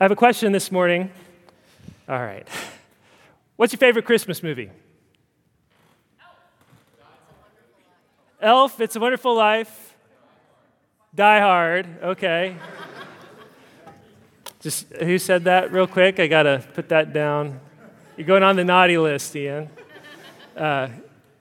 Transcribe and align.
I 0.00 0.04
have 0.04 0.12
a 0.12 0.16
question 0.16 0.50
this 0.52 0.72
morning. 0.72 1.10
All 2.08 2.18
right. 2.18 2.48
What's 3.56 3.74
your 3.74 3.78
favorite 3.78 4.06
Christmas 4.06 4.42
movie? 4.42 4.70
Elf, 8.40 8.80
It's 8.80 8.96
a 8.96 9.00
Wonderful 9.00 9.34
Life. 9.34 9.94
Die 11.14 11.40
Hard, 11.40 11.86
okay. 12.02 12.56
Just 14.60 14.88
who 14.88 15.18
said 15.18 15.44
that 15.44 15.70
real 15.70 15.86
quick? 15.86 16.18
I 16.18 16.28
gotta 16.28 16.64
put 16.72 16.88
that 16.88 17.12
down. 17.12 17.60
You're 18.16 18.26
going 18.26 18.42
on 18.42 18.56
the 18.56 18.64
naughty 18.64 18.96
list, 18.96 19.36
Ian. 19.36 19.68
Uh, 20.56 20.88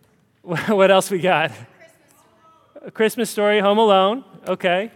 what 0.42 0.92
else 0.92 1.10
we 1.10 1.20
got? 1.20 1.54
A 2.82 2.92
Christmas 2.92 3.30
story, 3.30 3.62
Home 3.62 3.78
Alone, 3.78 4.26
okay. 4.46 4.92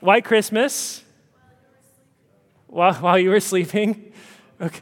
White 0.00 0.26
Christmas. 0.26 1.04
While, 2.70 2.94
while 2.94 3.18
you 3.18 3.30
were 3.30 3.40
sleeping. 3.40 4.12
Okay. 4.60 4.80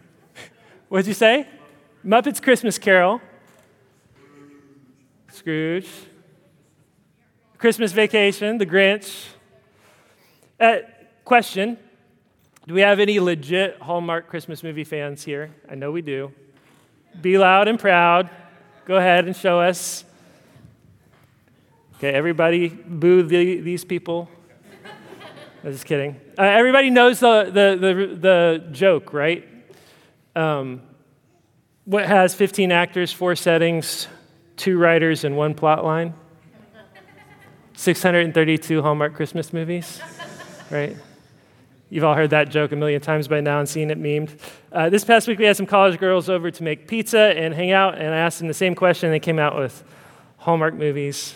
What'd 0.88 1.06
you 1.06 1.14
say? 1.14 1.46
Muppets 2.04 2.42
Christmas 2.42 2.78
Carol. 2.78 3.20
Scrooge. 5.30 5.88
Christmas 7.56 7.92
Vacation, 7.92 8.58
The 8.58 8.66
Grinch. 8.66 9.28
Uh, 10.60 10.78
question 11.24 11.78
Do 12.66 12.74
we 12.74 12.80
have 12.80 13.00
any 13.00 13.20
legit 13.20 13.80
Hallmark 13.80 14.28
Christmas 14.28 14.62
movie 14.62 14.84
fans 14.84 15.24
here? 15.24 15.54
I 15.70 15.74
know 15.74 15.90
we 15.90 16.02
do. 16.02 16.32
Be 17.20 17.38
loud 17.38 17.68
and 17.68 17.78
proud. 17.78 18.28
Go 18.84 18.96
ahead 18.96 19.26
and 19.26 19.36
show 19.36 19.60
us. 19.60 20.04
Okay, 21.96 22.10
everybody 22.10 22.68
boo 22.68 23.22
the, 23.22 23.60
these 23.60 23.84
people. 23.84 24.28
I'm 25.64 25.72
just 25.72 25.86
kidding. 25.86 26.20
Uh, 26.38 26.42
everybody 26.42 26.88
knows 26.88 27.18
the, 27.18 27.44
the, 27.44 27.76
the, 27.80 28.14
the 28.14 28.68
joke, 28.70 29.12
right? 29.12 29.46
Um, 30.36 30.82
what 31.84 32.06
has 32.06 32.34
15 32.34 32.70
actors, 32.70 33.12
four 33.12 33.34
settings, 33.34 34.06
two 34.56 34.78
writers, 34.78 35.24
and 35.24 35.36
one 35.36 35.54
plot 35.54 35.84
line? 35.84 36.14
632 37.74 38.82
Hallmark 38.82 39.14
Christmas 39.14 39.52
movies, 39.52 40.00
right? 40.70 40.96
You've 41.90 42.04
all 42.04 42.14
heard 42.14 42.30
that 42.30 42.50
joke 42.50 42.72
a 42.72 42.76
million 42.76 43.00
times 43.00 43.26
by 43.26 43.40
now 43.40 43.58
and 43.58 43.68
seen 43.68 43.90
it 43.90 43.98
memed. 43.98 44.38
Uh, 44.70 44.90
this 44.90 45.04
past 45.04 45.26
week, 45.26 45.38
we 45.38 45.44
had 45.44 45.56
some 45.56 45.66
college 45.66 45.98
girls 45.98 46.28
over 46.28 46.50
to 46.50 46.62
make 46.62 46.86
pizza 46.86 47.18
and 47.36 47.52
hang 47.52 47.72
out, 47.72 47.96
and 47.96 48.14
I 48.14 48.18
asked 48.18 48.38
them 48.38 48.48
the 48.48 48.54
same 48.54 48.74
question, 48.74 49.08
and 49.08 49.14
they 49.14 49.20
came 49.20 49.38
out 49.38 49.56
with 49.56 49.82
Hallmark 50.36 50.74
movies. 50.74 51.34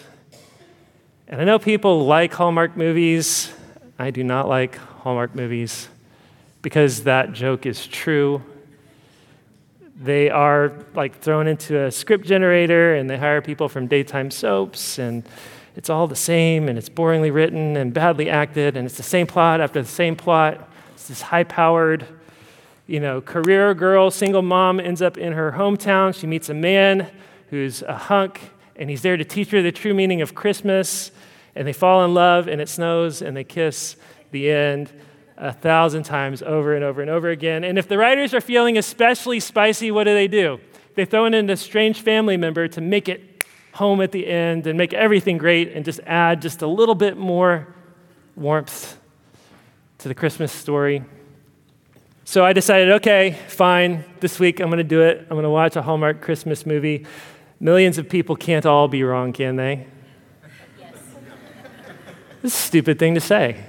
And 1.27 1.41
I 1.41 1.45
know 1.45 1.59
people 1.59 2.07
like 2.07 2.33
Hallmark 2.35 2.77
movies. 2.77 3.53
I 4.03 4.11
do 4.11 4.25
not 4.25 4.49
like 4.49 4.75
Hallmark 4.75 5.37
movies 5.37 5.89
because 6.61 7.05
that 7.05 7.33
joke 7.33 7.67
is 7.67 7.87
true. 7.87 8.43
They 9.97 10.29
are 10.29 10.73
like 10.93 11.21
thrown 11.21 11.47
into 11.47 11.81
a 11.81 11.93
script 11.93 12.27
generator, 12.27 12.97
and 12.97 13.09
they 13.09 13.17
hire 13.17 13.41
people 13.41 13.69
from 13.69 13.87
daytime 13.87 14.33
soaps, 14.33 14.99
and 14.99 15.23
it's 15.77 15.89
all 15.89 16.09
the 16.09 16.17
same 16.17 16.69
and 16.69 16.77
it's 16.77 16.89
boringly 16.89 17.33
written 17.33 17.77
and 17.77 17.95
badly 17.95 18.29
acted 18.29 18.77
and 18.77 18.87
it's 18.87 18.97
the 18.97 19.05
same 19.05 19.29
plot 19.29 19.61
after 19.61 19.81
the 19.81 19.89
same 19.89 20.17
plot. 20.17 20.69
It's 20.95 21.07
this 21.07 21.23
high 21.23 21.45
powered, 21.45 22.05
you 22.89 22.99
know, 22.99 23.21
career 23.21 23.73
girl, 23.73 24.11
single 24.11 24.43
mom 24.43 24.81
ends 24.81 25.01
up 25.01 25.17
in 25.17 25.33
her 25.33 25.53
hometown. 25.53 26.13
She 26.13 26.27
meets 26.27 26.49
a 26.49 26.55
man 26.55 27.09
who's 27.51 27.83
a 27.83 27.97
hunk 27.97 28.41
and 28.75 28.91
he's 28.91 29.03
there 29.03 29.17
to 29.17 29.25
teach 29.25 29.51
her 29.53 29.63
the 29.63 29.71
true 29.71 29.95
meaning 29.95 30.23
of 30.23 30.35
Christmas. 30.35 31.13
And 31.55 31.67
they 31.67 31.73
fall 31.73 32.05
in 32.05 32.15
love 32.15 32.49
and 32.49 32.61
it 32.61 32.69
snows 32.69 33.23
and 33.23 33.37
they 33.37 33.45
kiss 33.45 33.97
the 34.31 34.51
end 34.51 34.93
a 35.37 35.53
thousand 35.53 36.05
times 36.05 36.43
over 36.43 36.75
and 36.75 36.85
over 36.85 37.03
and 37.03 37.11
over 37.11 37.29
again. 37.29 37.65
And 37.65 37.79
if 37.79 37.89
the 37.89 37.99
writers 37.99 38.33
are 38.33 38.41
feeling 38.41 38.79
especially 38.79 39.41
spicy, 39.41 39.91
what 39.91 40.05
do 40.05 40.15
they 40.15 40.29
do? 40.29 40.61
They 40.95 41.05
throw 41.05 41.27
in 41.27 41.51
a 41.51 41.57
strange 41.57 42.01
family 42.01 42.37
member 42.37 42.69
to 42.69 42.81
make 42.81 43.09
it 43.09 43.45
home 43.73 44.01
at 44.01 44.13
the 44.13 44.27
end 44.27 44.67
and 44.67 44.77
make 44.77 44.93
everything 44.93 45.39
great 45.39 45.73
and 45.73 45.85
just 45.85 46.01
add 46.07 46.43
just 46.43 46.63
a 46.63 46.67
little 46.67 46.95
bit 46.95 47.17
more 47.17 47.75
warmth 48.37 48.99
to 49.99 50.09
the 50.09 50.15
Christmas 50.15 50.53
story. 50.53 51.05
So 52.25 52.45
I 52.45 52.53
decided, 52.53 52.91
okay, 52.93 53.39
fine, 53.49 54.05
this 54.21 54.39
week 54.39 54.61
I'm 54.61 54.69
going 54.69 54.79
to 54.79 54.85
do 54.85 55.03
it. 55.03 55.19
I'm 55.23 55.31
going 55.31 55.43
to 55.43 55.51
watch 55.51 55.77
a 55.77 55.83
Hallmark 55.83 56.21
Christmas 56.21 56.65
movie. 56.65 57.07
Millions 57.59 57.99
of 57.99 58.09
people 58.09 58.37
can't 58.37 58.67
all 58.67 58.89
be 58.89 59.03
wrong, 59.03 59.33
can 59.33 59.57
they? 59.57 59.87
This 62.43 62.53
is 62.53 62.59
a 62.59 62.67
stupid 62.67 62.99
thing 62.99 63.15
to 63.15 63.21
say. 63.21 63.65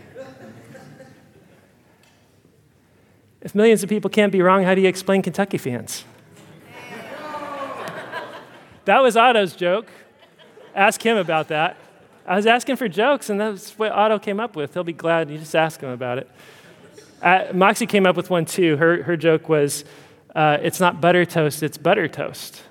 If 3.42 3.54
millions 3.54 3.84
of 3.84 3.90
people 3.90 4.10
can't 4.10 4.32
be 4.32 4.42
wrong, 4.42 4.64
how 4.64 4.74
do 4.74 4.82
you 4.82 4.88
explain 4.88 5.22
Kentucky 5.22 5.58
fans? 5.58 6.06
That 8.86 9.02
was 9.02 9.16
Otto's 9.16 9.56
joke. 9.56 9.88
Ask 10.76 11.02
him 11.02 11.18
about 11.18 11.50
that. 11.50 11.78
I 12.26 12.36
was 12.36 12.48
asking 12.48 12.78
for 12.78 12.88
jokes, 12.88 13.30
and 13.30 13.40
that's 13.40 13.78
what 13.78 13.92
Otto 13.92 14.18
came 14.18 14.40
up 14.40 14.56
with. 14.56 14.74
He'll 14.74 14.84
be 14.84 14.94
glad 14.94 15.30
you 15.30 15.38
just 15.38 15.56
ask 15.56 15.80
him 15.80 15.90
about 15.90 16.18
it. 16.18 16.30
Uh, 17.22 17.46
Moxie 17.54 17.86
came 17.86 18.06
up 18.06 18.16
with 18.16 18.30
one 18.30 18.46
too. 18.46 18.76
Her, 18.78 19.04
her 19.04 19.16
joke 19.16 19.48
was, 19.50 19.86
uh, 20.36 20.58
it's 20.62 20.80
not 20.80 21.00
butter 21.00 21.26
toast, 21.26 21.64
it's 21.64 21.78
butter 21.78 22.08
toast. 22.08 22.64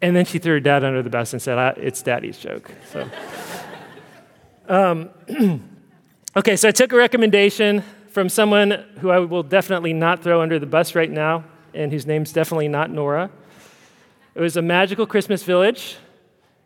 And 0.00 0.16
then 0.16 0.24
she 0.24 0.38
threw 0.38 0.54
her 0.54 0.60
dad 0.60 0.82
under 0.82 1.02
the 1.02 1.10
bus 1.10 1.32
and 1.32 1.40
said, 1.40 1.78
it's 1.78 2.02
daddy's 2.02 2.36
joke. 2.36 2.70
So, 2.90 3.08
um, 4.68 5.10
okay, 6.36 6.56
so 6.56 6.68
I 6.68 6.72
took 6.72 6.92
a 6.92 6.96
recommendation 6.96 7.82
from 8.10 8.28
someone 8.28 8.84
who 9.00 9.10
I 9.10 9.18
will 9.18 9.42
definitely 9.42 9.92
not 9.92 10.22
throw 10.22 10.42
under 10.42 10.58
the 10.58 10.66
bus 10.66 10.94
right 10.94 11.10
now, 11.10 11.44
and 11.74 11.90
whose 11.90 12.06
name's 12.06 12.32
definitely 12.32 12.68
not 12.68 12.90
Nora. 12.90 13.30
It 14.34 14.40
was 14.40 14.56
a 14.56 14.62
magical 14.62 15.06
Christmas 15.06 15.42
village. 15.42 15.96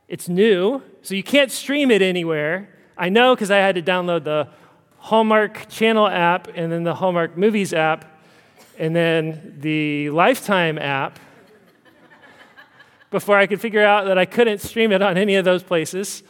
It's 0.08 0.28
new, 0.28 0.82
so 1.02 1.14
you 1.14 1.22
can't 1.22 1.50
stream 1.50 1.90
it 1.90 2.02
anywhere. 2.02 2.68
I 2.96 3.08
know 3.08 3.34
because 3.34 3.50
I 3.50 3.58
had 3.58 3.74
to 3.74 3.82
download 3.82 4.24
the 4.24 4.48
Hallmark 4.98 5.68
Channel 5.68 6.06
app 6.08 6.48
and 6.54 6.70
then 6.70 6.84
the 6.84 6.94
Hallmark 6.94 7.36
Movies 7.36 7.72
app 7.72 8.04
and 8.78 8.94
then 8.94 9.56
the 9.60 10.10
Lifetime 10.10 10.78
app 10.78 11.18
before 13.10 13.38
I 13.38 13.46
could 13.46 13.60
figure 13.60 13.84
out 13.84 14.06
that 14.06 14.18
I 14.18 14.24
couldn't 14.24 14.58
stream 14.58 14.92
it 14.92 15.02
on 15.02 15.16
any 15.16 15.36
of 15.36 15.44
those 15.44 15.62
places. 15.62 16.22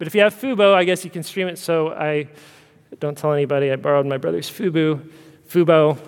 But 0.00 0.06
if 0.06 0.14
you 0.14 0.22
have 0.22 0.34
Fubo, 0.34 0.72
I 0.72 0.84
guess 0.84 1.04
you 1.04 1.10
can 1.10 1.22
stream 1.22 1.46
it. 1.46 1.58
So 1.58 1.90
I 1.90 2.26
don't 3.00 3.18
tell 3.18 3.34
anybody 3.34 3.70
I 3.70 3.76
borrowed 3.76 4.06
my 4.06 4.16
brother's 4.16 4.50
Fubo, 4.50 5.06
Fubo 5.46 5.98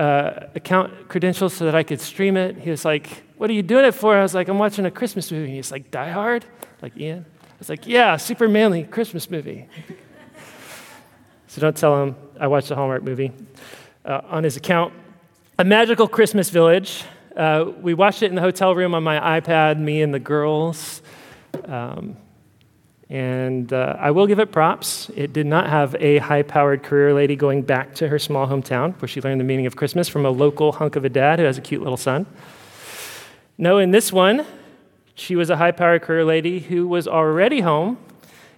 uh, 0.00 0.48
account 0.56 1.08
credentials 1.08 1.54
so 1.54 1.64
that 1.64 1.76
I 1.76 1.84
could 1.84 2.00
stream 2.00 2.36
it. 2.36 2.58
He 2.58 2.70
was 2.70 2.84
like, 2.84 3.22
what 3.36 3.48
are 3.48 3.52
you 3.52 3.62
doing 3.62 3.84
it 3.84 3.92
for? 3.92 4.16
I 4.16 4.22
was 4.22 4.34
like, 4.34 4.48
I'm 4.48 4.58
watching 4.58 4.84
a 4.84 4.90
Christmas 4.90 5.30
movie. 5.30 5.52
He's 5.52 5.70
like, 5.70 5.92
Die 5.92 6.10
Hard? 6.10 6.44
Like, 6.82 6.96
Ian? 6.96 7.24
I 7.40 7.54
was 7.60 7.68
like, 7.68 7.86
Yeah, 7.86 8.16
super 8.16 8.48
manly 8.48 8.82
Christmas 8.82 9.30
movie. 9.30 9.68
so 11.46 11.60
don't 11.60 11.76
tell 11.76 12.02
him 12.02 12.16
I 12.40 12.48
watched 12.48 12.72
a 12.72 12.74
Hallmark 12.74 13.04
movie 13.04 13.30
uh, 14.04 14.22
on 14.24 14.42
his 14.42 14.56
account. 14.56 14.92
A 15.60 15.64
Magical 15.64 16.08
Christmas 16.08 16.50
Village. 16.50 17.04
Uh, 17.36 17.70
we 17.80 17.94
watched 17.94 18.24
it 18.24 18.26
in 18.26 18.34
the 18.34 18.42
hotel 18.42 18.74
room 18.74 18.92
on 18.92 19.04
my 19.04 19.40
iPad, 19.40 19.78
me 19.78 20.02
and 20.02 20.12
the 20.12 20.18
girls. 20.18 21.00
Um, 21.64 22.16
and 23.08 23.72
uh, 23.72 23.96
I 23.98 24.10
will 24.10 24.26
give 24.26 24.40
it 24.40 24.50
props. 24.50 25.10
It 25.14 25.32
did 25.32 25.46
not 25.46 25.68
have 25.68 25.94
a 26.00 26.18
high 26.18 26.42
powered 26.42 26.82
career 26.82 27.14
lady 27.14 27.36
going 27.36 27.62
back 27.62 27.94
to 27.96 28.08
her 28.08 28.18
small 28.18 28.48
hometown 28.48 29.00
where 29.00 29.08
she 29.08 29.20
learned 29.20 29.40
the 29.40 29.44
meaning 29.44 29.66
of 29.66 29.76
Christmas 29.76 30.08
from 30.08 30.26
a 30.26 30.30
local 30.30 30.72
hunk 30.72 30.96
of 30.96 31.04
a 31.04 31.08
dad 31.08 31.38
who 31.38 31.44
has 31.44 31.56
a 31.56 31.60
cute 31.60 31.82
little 31.82 31.96
son. 31.96 32.26
No, 33.58 33.78
in 33.78 33.92
this 33.92 34.12
one, 34.12 34.44
she 35.14 35.36
was 35.36 35.50
a 35.50 35.56
high 35.56 35.70
powered 35.70 36.02
career 36.02 36.24
lady 36.24 36.58
who 36.58 36.88
was 36.88 37.06
already 37.06 37.60
home 37.60 37.96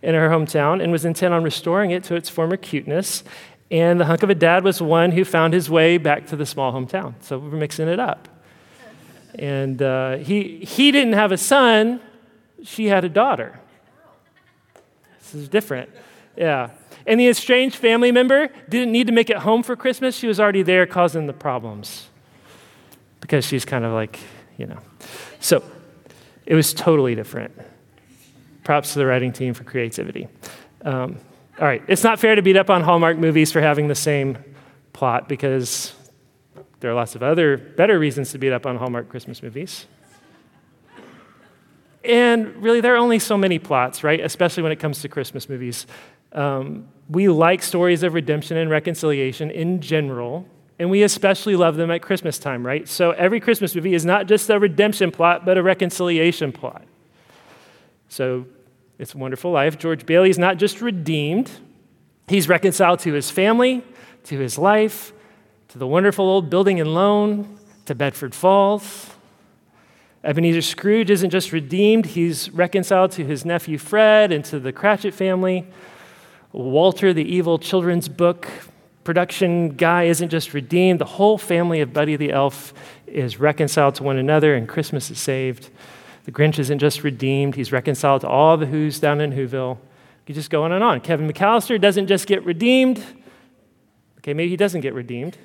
in 0.02 0.14
her 0.14 0.30
hometown 0.30 0.82
and 0.82 0.90
was 0.90 1.04
intent 1.04 1.34
on 1.34 1.42
restoring 1.42 1.90
it 1.90 2.02
to 2.04 2.14
its 2.14 2.28
former 2.28 2.56
cuteness. 2.56 3.24
And 3.70 4.00
the 4.00 4.06
hunk 4.06 4.22
of 4.22 4.30
a 4.30 4.34
dad 4.34 4.64
was 4.64 4.80
one 4.80 5.12
who 5.12 5.24
found 5.24 5.52
his 5.52 5.68
way 5.68 5.98
back 5.98 6.26
to 6.28 6.36
the 6.36 6.46
small 6.46 6.72
hometown. 6.72 7.14
So 7.20 7.38
we're 7.38 7.50
mixing 7.50 7.88
it 7.88 8.00
up. 8.00 8.28
And 9.34 9.82
uh, 9.82 10.16
he, 10.16 10.64
he 10.64 10.90
didn't 10.90 11.12
have 11.12 11.32
a 11.32 11.36
son, 11.36 12.00
she 12.64 12.86
had 12.86 13.04
a 13.04 13.08
daughter. 13.10 13.60
This 15.32 15.42
is 15.42 15.48
different. 15.48 15.90
Yeah. 16.36 16.70
And 17.06 17.18
the 17.18 17.28
estranged 17.28 17.76
family 17.76 18.12
member 18.12 18.48
didn't 18.68 18.92
need 18.92 19.06
to 19.06 19.12
make 19.12 19.30
it 19.30 19.38
home 19.38 19.62
for 19.62 19.76
Christmas. 19.76 20.16
She 20.16 20.26
was 20.26 20.38
already 20.38 20.62
there 20.62 20.86
causing 20.86 21.26
the 21.26 21.32
problems 21.32 22.08
because 23.20 23.44
she's 23.44 23.64
kind 23.64 23.84
of 23.84 23.92
like 23.92 24.18
you 24.56 24.66
know. 24.66 24.78
So 25.40 25.62
it 26.44 26.54
was 26.54 26.74
totally 26.74 27.14
different. 27.14 27.52
Props 28.64 28.92
to 28.92 28.98
the 28.98 29.06
writing 29.06 29.32
team 29.32 29.54
for 29.54 29.64
creativity. 29.64 30.28
Um, 30.82 31.18
all 31.58 31.66
right, 31.66 31.82
it's 31.88 32.04
not 32.04 32.20
fair 32.20 32.34
to 32.34 32.42
beat 32.42 32.56
up 32.56 32.70
on 32.70 32.82
Hallmark 32.82 33.16
movies 33.16 33.50
for 33.50 33.60
having 33.60 33.88
the 33.88 33.94
same 33.94 34.38
plot 34.92 35.28
because 35.28 35.94
there 36.80 36.90
are 36.90 36.94
lots 36.94 37.14
of 37.14 37.22
other 37.22 37.56
better 37.56 37.98
reasons 37.98 38.30
to 38.32 38.38
beat 38.38 38.52
up 38.52 38.66
on 38.66 38.76
Hallmark 38.76 39.08
Christmas 39.08 39.42
movies. 39.42 39.86
And 42.04 42.62
really, 42.62 42.80
there 42.80 42.94
are 42.94 42.98
only 42.98 43.18
so 43.18 43.36
many 43.36 43.58
plots, 43.58 44.04
right? 44.04 44.20
Especially 44.20 44.62
when 44.62 44.72
it 44.72 44.76
comes 44.76 45.02
to 45.02 45.08
Christmas 45.08 45.48
movies. 45.48 45.86
Um, 46.32 46.88
we 47.08 47.28
like 47.28 47.62
stories 47.62 48.02
of 48.02 48.14
redemption 48.14 48.56
and 48.56 48.70
reconciliation 48.70 49.50
in 49.50 49.80
general, 49.80 50.46
and 50.78 50.90
we 50.90 51.02
especially 51.02 51.56
love 51.56 51.76
them 51.76 51.90
at 51.90 52.02
Christmas 52.02 52.38
time, 52.38 52.64
right? 52.64 52.86
So 52.86 53.12
every 53.12 53.40
Christmas 53.40 53.74
movie 53.74 53.94
is 53.94 54.04
not 54.04 54.26
just 54.26 54.48
a 54.50 54.58
redemption 54.58 55.10
plot, 55.10 55.44
but 55.44 55.58
a 55.58 55.62
reconciliation 55.62 56.52
plot. 56.52 56.82
So 58.08 58.46
it's 58.98 59.14
a 59.14 59.18
Wonderful 59.18 59.50
Life. 59.50 59.78
George 59.78 60.06
Bailey 60.06 60.30
is 60.30 60.38
not 60.38 60.58
just 60.58 60.80
redeemed, 60.80 61.50
he's 62.28 62.48
reconciled 62.48 63.00
to 63.00 63.12
his 63.12 63.30
family, 63.30 63.82
to 64.24 64.38
his 64.38 64.58
life, 64.58 65.12
to 65.68 65.78
the 65.78 65.86
wonderful 65.86 66.26
old 66.26 66.50
building 66.50 66.80
and 66.80 66.94
loan, 66.94 67.58
to 67.86 67.94
Bedford 67.94 68.34
Falls. 68.34 69.10
Ebenezer 70.28 70.60
Scrooge 70.60 71.08
isn't 71.08 71.30
just 71.30 71.52
redeemed, 71.52 72.04
he's 72.04 72.50
reconciled 72.50 73.12
to 73.12 73.24
his 73.24 73.46
nephew 73.46 73.78
Fred 73.78 74.30
and 74.30 74.44
to 74.44 74.60
the 74.60 74.74
Cratchit 74.74 75.14
family. 75.14 75.66
Walter, 76.52 77.14
the 77.14 77.24
evil 77.24 77.58
children's 77.58 78.10
book 78.10 78.46
production 79.04 79.70
guy, 79.70 80.02
isn't 80.02 80.28
just 80.28 80.52
redeemed. 80.52 81.00
The 81.00 81.06
whole 81.06 81.38
family 81.38 81.80
of 81.80 81.94
Buddy 81.94 82.14
the 82.14 82.30
Elf 82.30 82.74
is 83.06 83.40
reconciled 83.40 83.94
to 83.94 84.02
one 84.02 84.18
another, 84.18 84.54
and 84.54 84.68
Christmas 84.68 85.10
is 85.10 85.18
saved. 85.18 85.70
The 86.26 86.32
Grinch 86.32 86.58
isn't 86.58 86.78
just 86.78 87.02
redeemed, 87.02 87.54
he's 87.54 87.72
reconciled 87.72 88.20
to 88.20 88.28
all 88.28 88.58
the 88.58 88.66
Who's 88.66 89.00
down 89.00 89.22
in 89.22 89.32
Whoville. 89.32 89.78
You 90.26 90.34
just 90.34 90.50
go 90.50 90.62
on 90.62 90.72
and 90.72 90.84
on. 90.84 91.00
Kevin 91.00 91.26
McCallister 91.26 91.80
doesn't 91.80 92.06
just 92.06 92.26
get 92.26 92.44
redeemed. 92.44 93.02
Okay, 94.18 94.34
maybe 94.34 94.50
he 94.50 94.58
doesn't 94.58 94.82
get 94.82 94.92
redeemed. 94.92 95.38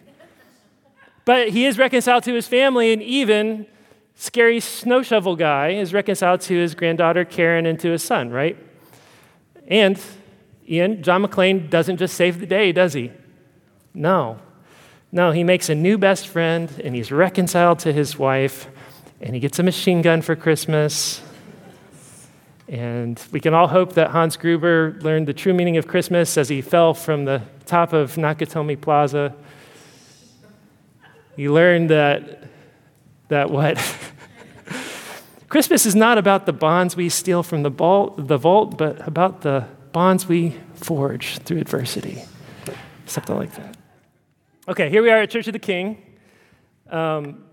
But 1.24 1.52
he 1.52 1.66
is 1.66 1.78
reconciled 1.78 2.26
to 2.26 2.34
his 2.34 2.50
family, 2.50 2.92
and 2.92 3.02
even 3.02 3.66
scary 4.15 4.60
snow 4.60 5.01
shovel 5.01 5.36
guy 5.36 5.69
is 5.69 5.94
reconciled 5.94 6.42
to 6.42 6.56
his 6.56 6.75
granddaughter 6.75 7.25
Karen 7.25 7.65
and 7.65 7.80
to 7.80 7.89
his 7.92 8.04
son, 8.04 8.30
right? 8.30 8.57
And 9.68 10.00
Ian, 10.69 11.04
John 11.04 11.25
McClane 11.25 11.69
doesn't 11.69 11.98
just 11.98 12.15
save 12.15 12.39
the 12.39 12.45
day, 12.45 12.71
does 12.71 12.94
he? 12.94 13.12
No. 13.94 14.39
No, 15.12 15.31
he 15.31 15.44
makes 15.44 15.69
a 15.69 15.75
new 15.75 15.98
best 15.98 16.27
friend 16.27 16.71
and 16.83 16.95
he's 16.95 17.12
reconciled 17.12 17.80
to 17.80 17.94
his 17.94 18.18
wife 18.18 18.68
and 19.21 19.33
he 19.33 19.39
gets 19.39 19.60
a 19.60 19.63
machine 19.63 20.01
gun 20.01 20.21
for 20.21 20.36
Christmas. 20.36 21.21
And 22.68 23.21
we 23.31 23.39
can 23.39 23.54
all 23.54 23.68
hope 23.68 23.94
that 23.94 24.10
Hans 24.10 24.38
Gruber 24.38 24.98
learned 25.01 25.27
the 25.27 25.33
true 25.33 25.54
meaning 25.54 25.77
of 25.77 25.88
Christmas 25.88 26.38
as 26.38 26.50
he 26.50 26.62
fell 26.62 26.94
from 26.94 27.25
the 27.25 27.42
top 27.65 27.94
of 27.94 28.15
Nakatomi 28.15 28.80
Plaza. 28.80 29.36
He 31.36 31.50
learned 31.50 31.89
that, 31.89 32.44
that 33.27 33.50
what? 33.50 33.77
Christmas 35.54 35.86
is 35.86 35.94
not 35.94 36.18
about 36.18 36.48
the 36.48 36.52
bonds 36.52 36.96
we 36.96 37.10
steal 37.10 37.44
from 37.44 37.62
the 37.62 37.70
vault, 37.70 38.28
the 38.28 38.40
vault, 38.40 38.76
but 38.76 39.08
about 39.08 39.42
the 39.42 39.68
bonds 39.92 40.28
we 40.28 40.58
forge 40.74 41.38
through 41.38 41.60
adversity. 41.60 42.24
Something 43.06 43.36
like 43.36 43.54
that. 43.54 43.78
Okay, 44.68 44.90
here 44.90 45.04
we 45.04 45.12
are 45.12 45.22
at 45.22 45.30
Church 45.30 45.46
of 45.46 45.54
the 45.54 45.60
King. 45.60 46.02
Um, 46.90 47.44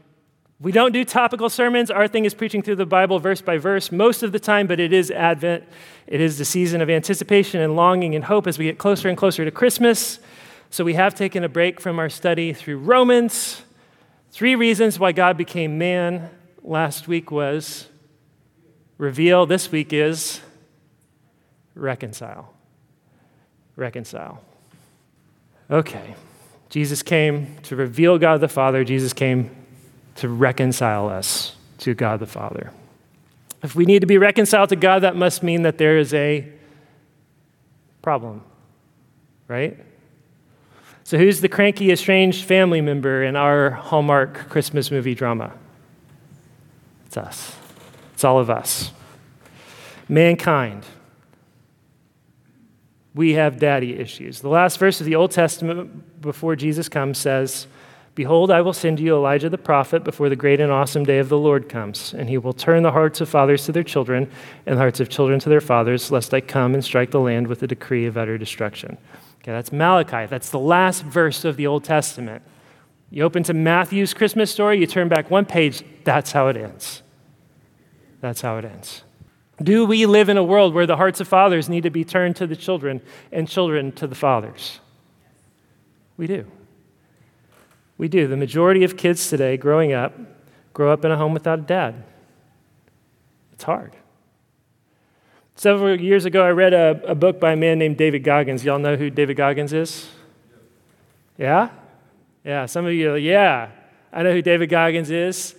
we 0.61 0.73
don't 0.73 0.93
do 0.93 1.05
topical 1.05 1.51
sermons. 1.51 1.91
Our 1.91 2.09
thing 2.09 2.25
is 2.25 2.33
preaching 2.33 2.63
through 2.63 2.77
the 2.77 2.87
Bible 2.87 3.19
verse 3.19 3.43
by 3.43 3.59
verse 3.59 3.93
most 3.93 4.23
of 4.23 4.33
the 4.33 4.41
time, 4.41 4.67
but 4.67 4.81
it 4.81 4.95
is 4.95 5.11
Advent. 5.11 5.65
It 6.07 6.23
is 6.23 6.39
the 6.39 6.47
season 6.47 6.81
of 6.81 6.89
anticipation 6.89 7.61
and 7.61 7.77
longing 7.77 8.15
and 8.15 8.25
hope 8.25 8.47
as 8.47 8.59
we 8.59 8.65
get 8.65 8.79
closer 8.79 9.11
and 9.11 9.19
closer 9.19 9.45
to 9.45 9.51
Christmas. 9.51 10.21
So 10.71 10.85
we 10.85 10.95
have 10.95 11.15
taken 11.15 11.45
a 11.45 11.51
break 11.51 11.83
from 11.83 11.99
our 11.99 12.09
study 12.09 12.55
through 12.55 12.79
Romans. 12.79 13.61
Three 14.31 14.55
reasons 14.55 14.99
why 14.99 15.13
God 15.13 15.37
became 15.37 15.77
man 15.77 16.31
last 16.63 17.07
week 17.07 17.31
was 17.31 17.89
reveal, 19.01 19.47
this 19.47 19.73
week 19.73 19.93
is 19.93 20.41
reconcile. 21.75 22.53
Reconcile. 23.75 24.43
Okay. 25.71 26.15
Jesus 26.69 27.03
came 27.03 27.57
to 27.63 27.75
reveal 27.75 28.19
God 28.19 28.41
the 28.43 28.49
Father. 28.49 28.85
Jesus 28.85 29.13
came 29.13 29.51
to 30.17 30.29
reconcile 30.29 31.09
us 31.09 31.57
to 31.79 31.95
God 31.95 32.21
the 32.21 32.27
Father. 32.27 32.73
If 33.63 33.75
we 33.75 33.87
need 33.87 34.01
to 34.01 34.07
be 34.07 34.19
reconciled 34.19 34.69
to 34.69 34.77
God, 34.77 35.01
that 35.01 35.17
must 35.17 35.43
mean 35.43 35.63
that 35.63 35.79
there 35.79 35.97
is 35.97 36.13
a 36.13 36.47
problem, 38.03 38.43
right? 39.49 39.79
So, 41.05 41.19
who's 41.19 41.41
the 41.41 41.49
cranky, 41.49 41.91
estranged 41.91 42.45
family 42.45 42.81
member 42.81 43.23
in 43.23 43.35
our 43.35 43.71
Hallmark 43.71 44.49
Christmas 44.49 44.91
movie 44.91 45.15
drama? 45.15 45.53
It's 47.07 47.17
us. 47.17 47.60
It's 48.21 48.25
all 48.27 48.39
of 48.39 48.51
us. 48.51 48.93
Mankind. 50.07 50.85
We 53.15 53.33
have 53.33 53.59
daddy 53.59 53.99
issues. 53.99 54.43
The 54.43 54.51
last 54.51 54.79
verse 54.79 55.01
of 55.01 55.07
the 55.07 55.15
Old 55.15 55.31
Testament 55.31 56.21
before 56.21 56.55
Jesus 56.55 56.87
comes 56.87 57.17
says, 57.17 57.67
Behold, 58.15 58.51
I 58.51 58.61
will 58.61 58.75
send 58.75 59.01
you 59.01 59.17
Elijah 59.17 59.49
the 59.49 59.57
prophet 59.57 60.05
before 60.05 60.29
the 60.29 60.37
great 60.37 60.61
and 60.61 60.71
awesome 60.71 61.05
day 61.05 61.17
of 61.17 61.31
the 61.31 61.39
Lord 61.39 61.71
comes, 61.71 62.13
and 62.13 62.29
he 62.29 62.37
will 62.37 62.53
turn 62.53 62.83
the 62.83 62.93
hearts 62.93 63.23
of 63.23 63.31
fathers 63.31 63.65
to 63.65 63.73
their 63.73 63.83
children 63.83 64.31
and 64.67 64.77
the 64.77 64.81
hearts 64.81 65.01
of 65.01 65.09
children 65.09 65.41
to 65.41 65.49
their 65.49 65.63
fathers, 65.63 66.11
lest 66.11 66.35
I 66.35 66.43
come 66.43 66.75
and 66.75 66.85
strike 66.85 67.13
the 67.13 67.21
land 67.21 67.47
with 67.47 67.63
a 67.63 67.67
decree 67.67 68.05
of 68.05 68.19
utter 68.19 68.37
destruction. 68.37 68.99
Okay, 69.39 69.53
that's 69.53 69.73
Malachi. 69.73 70.27
That's 70.27 70.51
the 70.51 70.59
last 70.59 71.05
verse 71.05 71.47
of 71.47 71.57
the 71.57 71.67
Old 71.67 71.85
Testament. 71.85 72.43
You 73.09 73.23
open 73.23 73.45
to 73.45 73.55
Matthew's 73.55 74.13
Christmas 74.13 74.51
story, 74.51 74.79
you 74.79 74.87
turn 74.87 75.09
back 75.09 75.31
one 75.31 75.47
page, 75.47 75.83
that's 76.05 76.33
how 76.33 76.49
it 76.49 76.59
ends. 76.59 77.03
That's 78.21 78.41
how 78.41 78.59
it 78.59 78.65
ends. 78.65 79.03
Do 79.63 79.85
we 79.85 80.07
live 80.07 80.29
in 80.29 80.37
a 80.37 80.45
world 80.45 80.73
where 80.73 80.87
the 80.87 80.97
hearts 80.97 81.21
of 81.21 81.29
fathers 81.29 81.69
need 81.69 81.83
to 81.83 81.91
be 81.91 82.05
turned 82.05 82.37
to 82.37 82.47
the 82.47 82.57
children 82.57 83.03
and 83.31 83.47
children 83.49 83.93
to 83.93 84.07
the 84.07 84.15
fathers? 84.15 84.81
We 86.17 86.27
do. 86.27 86.47
We 87.99 88.09
do. 88.09 88.27
The 88.27 88.37
majority 88.37 88.85
of 88.85 88.97
kids 88.97 89.29
today 89.29 89.57
growing 89.57 89.93
up 89.93 90.15
grow 90.73 90.93
up 90.93 91.05
in 91.05 91.11
a 91.11 91.17
home 91.17 91.35
without 91.35 91.59
a 91.59 91.63
dad. 91.63 92.05
It's 93.53 93.65
hard. 93.65 93.95
Several 95.57 96.01
years 96.01 96.25
ago, 96.25 96.43
I 96.43 96.51
read 96.53 96.73
a, 96.73 97.03
a 97.05 97.15
book 97.15 97.39
by 97.39 97.53
a 97.53 97.57
man 97.57 97.79
named 97.79 97.99
David 97.99 98.25
Goggins. 98.25 98.65
Y'all 98.65 98.79
know 98.79 98.97
who 98.97 99.11
David 99.11 99.37
Goggins 99.37 99.75
is? 99.75 100.09
Yeah? 101.37 101.69
Yeah, 102.43 102.65
some 102.65 102.87
of 102.87 102.95
you 102.95 103.11
are 103.11 103.13
like, 103.15 103.23
yeah, 103.23 103.69
I 104.11 104.23
know 104.23 104.33
who 104.33 104.41
David 104.41 104.71
Goggins 104.71 105.11
is. 105.11 105.55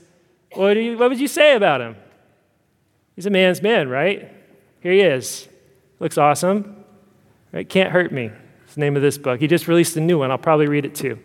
What, 0.54 0.76
you, 0.76 0.98
what 0.98 1.10
would 1.12 1.20
you 1.20 1.28
say 1.28 1.56
about 1.56 1.82
him? 1.82 1.96
He's 3.22 3.28
a 3.28 3.30
man's 3.30 3.62
man, 3.62 3.88
right? 3.88 4.34
Here 4.80 4.92
he 4.92 5.02
is. 5.02 5.48
Looks 6.00 6.18
awesome. 6.18 6.84
Right? 7.52 7.70
Can't 7.70 7.92
hurt 7.92 8.12
me. 8.12 8.32
It's 8.64 8.74
the 8.74 8.80
name 8.80 8.96
of 8.96 9.04
this 9.04 9.20
book. 9.20 9.40
He 9.40 9.46
just 9.46 9.68
released 9.68 9.96
a 9.96 10.02
new 10.02 10.18
one. 10.18 10.32
I'll 10.32 10.40
probably 10.40 10.68
read 10.68 10.86
it 10.86 10.96
too. 10.96 11.20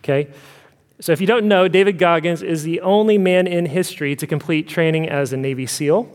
Okay? 0.00 0.28
So, 1.00 1.12
if 1.12 1.22
you 1.22 1.26
don't 1.26 1.48
know, 1.48 1.68
David 1.68 1.96
Goggins 1.96 2.42
is 2.42 2.64
the 2.64 2.82
only 2.82 3.16
man 3.16 3.46
in 3.46 3.64
history 3.64 4.14
to 4.14 4.26
complete 4.26 4.68
training 4.68 5.08
as 5.08 5.32
a 5.32 5.38
Navy 5.38 5.64
SEAL, 5.64 6.06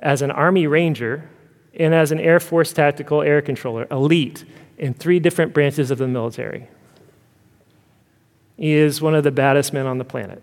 as 0.00 0.20
an 0.20 0.32
Army 0.32 0.66
Ranger, 0.66 1.30
and 1.78 1.94
as 1.94 2.10
an 2.10 2.18
Air 2.18 2.40
Force 2.40 2.72
Tactical 2.72 3.22
Air 3.22 3.40
Controller, 3.40 3.86
elite 3.88 4.44
in 4.78 4.94
three 4.94 5.20
different 5.20 5.54
branches 5.54 5.92
of 5.92 5.98
the 5.98 6.08
military. 6.08 6.66
He 8.56 8.72
is 8.72 9.00
one 9.00 9.14
of 9.14 9.22
the 9.22 9.30
baddest 9.30 9.72
men 9.72 9.86
on 9.86 9.98
the 9.98 10.04
planet. 10.04 10.42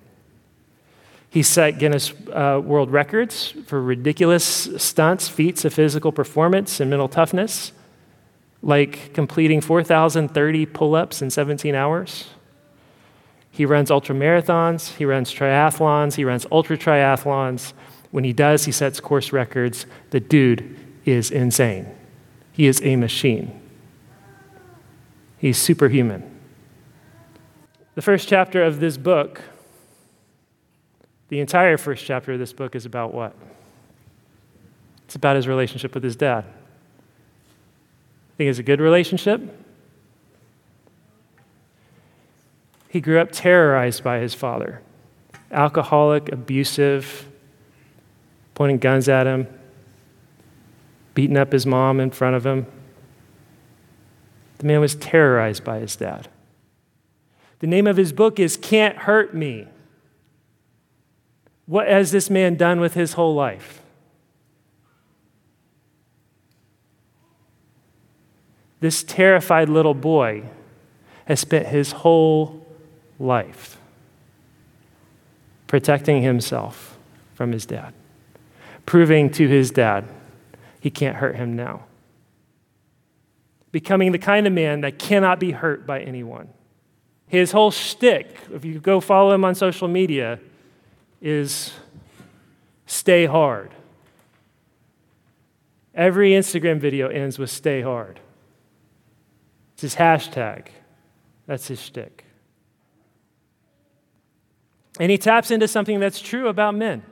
He 1.30 1.44
set 1.44 1.78
Guinness 1.78 2.12
uh, 2.34 2.60
World 2.64 2.92
Records 2.92 3.54
for 3.68 3.82
ridiculous 3.82 4.44
stunts, 4.78 5.30
feats 5.30 5.64
of 5.64 5.74
physical 5.74 6.12
performance, 6.12 6.80
and 6.80 6.90
mental 6.90 7.08
toughness, 7.08 7.72
like 8.64 9.14
completing 9.14 9.62
4,030 9.62 10.66
pull 10.66 10.96
ups 10.96 11.22
in 11.22 11.30
17 11.30 11.76
hours. 11.76 12.30
He 13.52 13.66
runs 13.66 13.92
ultra 13.92 14.16
marathons, 14.16 14.96
he 14.96 15.06
runs 15.06 15.34
triathlons, 15.34 16.16
he 16.16 16.26
runs 16.26 16.48
ultra 16.52 16.78
triathlons. 16.78 17.74
When 18.12 18.24
he 18.24 18.34
does, 18.34 18.66
he 18.66 18.72
sets 18.72 19.00
course 19.00 19.32
records. 19.32 19.86
The 20.10 20.20
dude 20.20 20.78
is 21.06 21.30
insane. 21.30 21.88
He 22.52 22.66
is 22.66 22.82
a 22.84 22.96
machine. 22.96 23.60
He's 25.38 25.58
superhuman. 25.58 26.24
The 27.96 28.02
first 28.02 28.28
chapter 28.28 28.64
of 28.64 28.80
this 28.80 28.98
book 28.98 29.42
the 31.30 31.40
entire 31.40 31.78
first 31.78 32.06
chapter 32.06 32.34
of 32.34 32.40
this 32.40 32.54
book 32.54 32.76
is 32.76 32.86
about 32.86 33.14
what? 33.14 33.34
It's 35.06 35.16
about 35.16 35.36
his 35.36 35.48
relationship 35.48 35.94
with 35.94 36.04
his 36.04 36.16
dad. 36.16 36.44
I 36.46 36.52
Think 38.38 38.50
it's 38.50 38.60
a 38.60 38.64
good 38.64 38.82
relationship? 38.82 39.42
He 42.90 43.00
grew 43.02 43.20
up 43.20 43.30
terrorized 43.32 44.04
by 44.04 44.20
his 44.20 44.34
father 44.34 44.82
alcoholic, 45.52 46.32
abusive, 46.32 47.28
pointing 48.54 48.78
guns 48.78 49.10
at 49.10 49.26
him, 49.26 49.48
beating 51.16 51.38
up 51.38 51.52
his 51.52 51.66
mom 51.66 52.00
in 52.00 52.12
front 52.12 52.36
of 52.36 52.46
him. 52.46 52.68
The 54.60 54.68
man 54.68 54.80
was 54.80 54.94
terrorized 54.96 55.64
by 55.64 55.80
his 55.80 55.96
dad. 55.96 56.28
The 57.60 57.68
name 57.68 57.88
of 57.88 57.98
his 57.98 58.14
book 58.14 58.40
is 58.40 58.58
Can't 58.58 58.96
Hurt 58.96 59.34
Me. 59.34 59.68
What 61.70 61.88
has 61.88 62.10
this 62.10 62.32
man 62.32 62.56
done 62.56 62.80
with 62.80 62.96
his 62.96 63.14
whole 63.14 63.36
life? 63.36 63.84
This 68.80 69.04
terrified 69.04 69.70
little 69.70 69.94
boy 69.94 70.46
has 71.26 71.42
spent 71.42 71.68
his 71.68 71.92
whole 71.92 72.66
life 73.20 73.78
protecting 75.68 76.24
himself 76.24 76.98
from 77.36 77.52
his 77.52 77.68
dad, 77.68 77.94
proving 78.88 79.30
to 79.30 79.48
his 79.48 79.70
dad 79.70 80.06
he 80.80 80.90
can't 80.90 81.18
hurt 81.18 81.36
him 81.36 81.56
now. 81.56 81.84
Becoming 83.72 84.12
the 84.12 84.18
kind 84.18 84.48
of 84.48 84.54
man 84.54 84.82
that 84.82 84.98
cannot 84.98 85.40
be 85.40 85.52
hurt 85.52 85.86
by 85.86 86.00
anyone. 86.00 86.50
His 87.28 87.52
whole 87.52 87.70
shtick, 87.70 88.38
if 88.52 88.66
you 88.66 88.80
go 88.80 89.00
follow 89.00 89.36
him 89.36 89.46
on 89.46 89.54
social 89.54 89.88
media, 89.88 90.40
is 91.22 91.74
stay 92.86 93.26
hard. 93.26 93.72
Every 95.94 96.32
Instagram 96.32 96.80
video 96.80 97.10
ends 97.10 97.38
with 97.38 97.50
stay 97.50 97.82
hard. 97.82 98.20
It's 99.74 99.82
his 99.82 99.96
hashtag. 99.96 100.68
That's 101.46 101.68
his 101.68 101.82
shtick. 101.82 102.26
And 105.00 105.12
he 105.12 105.18
taps 105.18 105.52
into 105.52 105.68
something 105.68 106.00
that's 106.00 106.20
true 106.20 106.48
about 106.48 106.76
men. 106.76 107.04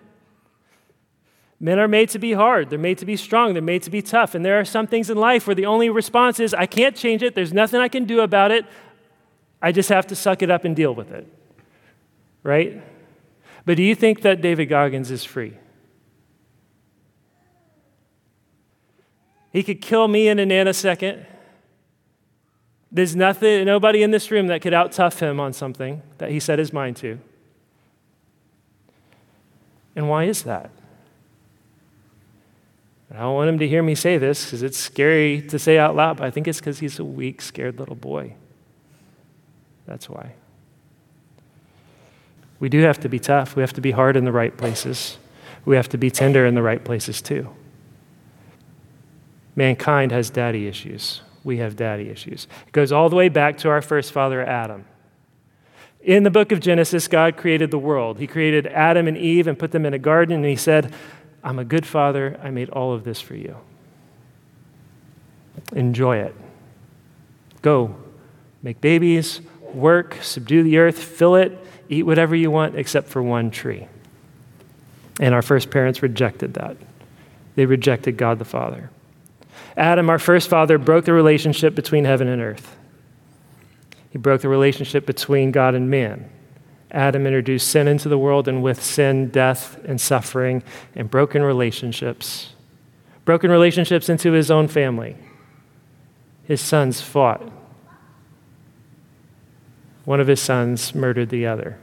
Men 1.59 1.79
are 1.79 1.87
made 1.87 2.09
to 2.09 2.19
be 2.19 2.33
hard. 2.33 2.69
They're 2.69 2.77
made 2.77 2.99
to 2.99 3.05
be 3.05 3.15
strong. 3.15 3.53
They're 3.53 3.61
made 3.61 3.83
to 3.83 3.89
be 3.89 4.01
tough. 4.01 4.35
And 4.35 4.45
there 4.45 4.59
are 4.59 4.65
some 4.65 4.85
things 4.85 5.09
in 5.09 5.17
life 5.17 5.47
where 5.47 5.55
the 5.55 5.65
only 5.65 5.89
response 5.89 6.39
is, 6.39 6.53
I 6.53 6.65
can't 6.65 6.95
change 6.95 7.23
it. 7.23 7.33
There's 7.33 7.53
nothing 7.53 7.79
I 7.79 7.87
can 7.87 8.05
do 8.05 8.21
about 8.21 8.51
it. 8.51 8.65
I 9.61 9.71
just 9.71 9.89
have 9.89 10.05
to 10.07 10.15
suck 10.15 10.41
it 10.43 10.51
up 10.51 10.65
and 10.65 10.75
deal 10.75 10.93
with 10.93 11.11
it. 11.11 11.27
Right? 12.43 12.81
But 13.67 13.75
do 13.75 13.83
you 13.83 13.95
think 13.95 14.21
that 14.21 14.39
David 14.39 14.67
Goggins 14.67 15.11
is 15.11 15.25
free? 15.25 15.51
He 19.51 19.61
could 19.61 19.81
kill 19.81 20.07
me 20.07 20.29
in 20.29 20.39
a 20.39 20.45
nanosecond. 20.45 21.25
There's 22.89 23.13
nothing, 23.13 23.65
nobody 23.65 24.03
in 24.03 24.11
this 24.11 24.31
room 24.31 24.47
that 24.47 24.61
could 24.61 24.73
out 24.73 24.93
tough 24.93 25.19
him 25.19 25.41
on 25.41 25.51
something 25.51 26.01
that 26.17 26.31
he 26.31 26.39
set 26.39 26.59
his 26.59 26.71
mind 26.71 26.95
to. 26.97 27.19
And 29.97 30.07
why 30.07 30.23
is 30.23 30.43
that? 30.43 30.71
I 33.13 33.19
don't 33.19 33.35
want 33.35 33.49
him 33.49 33.59
to 33.59 33.67
hear 33.67 33.83
me 33.83 33.95
say 33.95 34.17
this 34.17 34.45
because 34.45 34.63
it's 34.63 34.77
scary 34.77 35.41
to 35.41 35.59
say 35.59 35.77
out 35.77 35.93
loud, 35.93 36.15
but 36.17 36.25
I 36.25 36.31
think 36.31 36.47
it's 36.47 36.59
because 36.61 36.79
he's 36.79 36.99
a 36.99 37.03
weak, 37.03 37.41
scared 37.41 37.79
little 37.79 37.95
boy. 37.95 38.35
That's 39.85 40.09
why. 40.09 40.35
We 42.59 42.69
do 42.69 42.81
have 42.81 42.99
to 43.01 43.09
be 43.09 43.19
tough. 43.19 43.55
We 43.55 43.61
have 43.61 43.73
to 43.73 43.81
be 43.81 43.91
hard 43.91 44.15
in 44.15 44.25
the 44.25 44.31
right 44.31 44.55
places. 44.55 45.17
We 45.65 45.75
have 45.75 45.89
to 45.89 45.97
be 45.97 46.09
tender 46.09 46.45
in 46.45 46.55
the 46.55 46.61
right 46.61 46.83
places 46.83 47.21
too. 47.21 47.49
Mankind 49.55 50.11
has 50.11 50.29
daddy 50.29 50.67
issues. 50.67 51.21
We 51.43 51.57
have 51.57 51.75
daddy 51.75 52.09
issues. 52.09 52.47
It 52.67 52.73
goes 52.73 52.91
all 52.91 53.09
the 53.09 53.15
way 53.15 53.29
back 53.29 53.57
to 53.59 53.69
our 53.69 53.81
first 53.81 54.11
father, 54.11 54.45
Adam. 54.45 54.85
In 56.01 56.23
the 56.23 56.29
book 56.29 56.51
of 56.51 56.59
Genesis, 56.59 57.07
God 57.07 57.37
created 57.37 57.71
the 57.71 57.79
world. 57.79 58.19
He 58.19 58.27
created 58.27 58.67
Adam 58.67 59.07
and 59.07 59.17
Eve 59.17 59.47
and 59.47 59.57
put 59.57 59.71
them 59.71 59.85
in 59.85 59.93
a 59.93 59.99
garden, 59.99 60.35
and 60.35 60.45
He 60.45 60.55
said, 60.55 60.93
I'm 61.43 61.59
a 61.59 61.65
good 61.65 61.85
father. 61.85 62.39
I 62.41 62.49
made 62.49 62.69
all 62.69 62.93
of 62.93 63.03
this 63.03 63.19
for 63.19 63.35
you. 63.35 63.57
Enjoy 65.73 66.17
it. 66.17 66.35
Go, 67.61 67.95
make 68.61 68.79
babies, 68.79 69.41
work, 69.75 70.17
subdue 70.21 70.63
the 70.63 70.77
earth, 70.77 70.97
fill 70.97 71.35
it, 71.35 71.57
eat 71.89 72.03
whatever 72.03 72.35
you 72.35 72.51
want 72.51 72.75
except 72.75 73.07
for 73.07 73.21
one 73.21 73.51
tree. 73.51 73.87
And 75.19 75.33
our 75.33 75.41
first 75.41 75.71
parents 75.71 76.03
rejected 76.03 76.53
that. 76.55 76.77
They 77.55 77.65
rejected 77.65 78.17
God 78.17 78.39
the 78.39 78.45
Father. 78.45 78.89
Adam, 79.75 80.09
our 80.09 80.19
first 80.19 80.49
father, 80.49 80.77
broke 80.77 81.05
the 81.05 81.13
relationship 81.13 81.75
between 81.75 82.05
heaven 82.05 82.27
and 82.27 82.41
earth. 82.41 82.75
He 84.11 84.17
broke 84.17 84.41
the 84.41 84.49
relationship 84.49 85.05
between 85.05 85.51
God 85.51 85.75
and 85.75 85.89
man. 85.89 86.29
Adam 86.91 87.27
introduced 87.27 87.67
sin 87.67 87.87
into 87.87 88.09
the 88.09 88.17
world, 88.17 88.47
and 88.47 88.63
with 88.63 88.81
sin, 88.81 89.29
death 89.29 89.77
and 89.85 89.99
suffering 89.99 90.63
and 90.95 91.09
broken 91.09 91.43
relationships. 91.43 92.53
Broken 93.25 93.51
relationships 93.51 94.07
into 94.07 94.31
his 94.31 94.49
own 94.49 94.67
family. 94.67 95.17
His 96.45 96.61
sons 96.61 97.01
fought. 97.01 97.41
One 100.07 100.21
of 100.21 100.27
his 100.27 100.41
sons 100.41 100.95
murdered 100.95 101.27
the 101.27 101.45
other. 101.47 101.77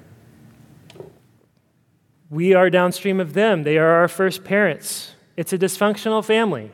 We 2.30 2.54
are 2.54 2.70
downstream 2.70 3.20
of 3.20 3.34
them. 3.34 3.64
They 3.64 3.76
are 3.76 4.00
our 4.00 4.08
first 4.08 4.44
parents. 4.44 5.12
It's 5.36 5.52
a 5.52 5.58
dysfunctional 5.58 6.24
family. 6.24 6.70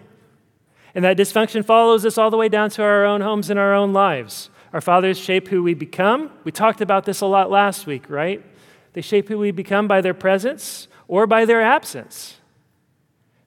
And 0.95 1.04
that 1.04 1.16
dysfunction 1.16 1.64
follows 1.64 2.07
us 2.07 2.16
all 2.16 2.30
the 2.30 2.37
way 2.37 2.49
down 2.49 2.71
to 2.71 2.85
our 2.85 3.04
own 3.04 3.21
homes 3.21 3.50
and 3.50 3.59
our 3.59 3.75
own 3.75 3.92
lives. 3.92 4.49
Our 4.73 4.80
fathers 4.80 5.19
shape 5.19 5.49
who 5.49 5.61
we 5.61 5.75
become. 5.75 6.30
We 6.45 6.52
talked 6.52 6.80
about 6.80 7.04
this 7.04 7.21
a 7.21 7.26
lot 7.26 7.50
last 7.50 7.85
week, 7.85 8.09
right? 8.09 8.47
They 8.92 9.00
shape 9.00 9.26
who 9.26 9.37
we 9.37 9.50
become 9.50 9.88
by 9.88 10.02
their 10.02 10.14
presence 10.14 10.87
or 11.09 11.26
by 11.26 11.47
their 11.47 11.62
absence. 11.62 12.37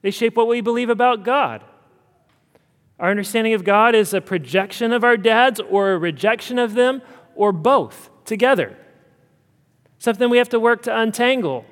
They 0.01 0.11
shape 0.11 0.35
what 0.35 0.49
we 0.49 0.59
believe 0.59 0.89
about 0.89 1.23
God. 1.23 1.63
Our 2.99 3.09
understanding 3.09 3.53
of 3.53 3.63
God 3.63 3.95
is 3.95 4.13
a 4.13 4.19
projection 4.19 4.91
of 4.91 5.05
our 5.05 5.15
dads 5.15 5.61
or 5.61 5.93
a 5.93 5.97
rejection 5.97 6.59
of 6.59 6.73
them 6.73 7.01
or 7.35 7.51
both 7.51 8.09
together. 8.25 8.77
Something 9.99 10.29
we 10.29 10.37
have 10.37 10.49
to 10.49 10.59
work 10.59 10.83
to 10.83 10.97
untangle. 10.97 11.65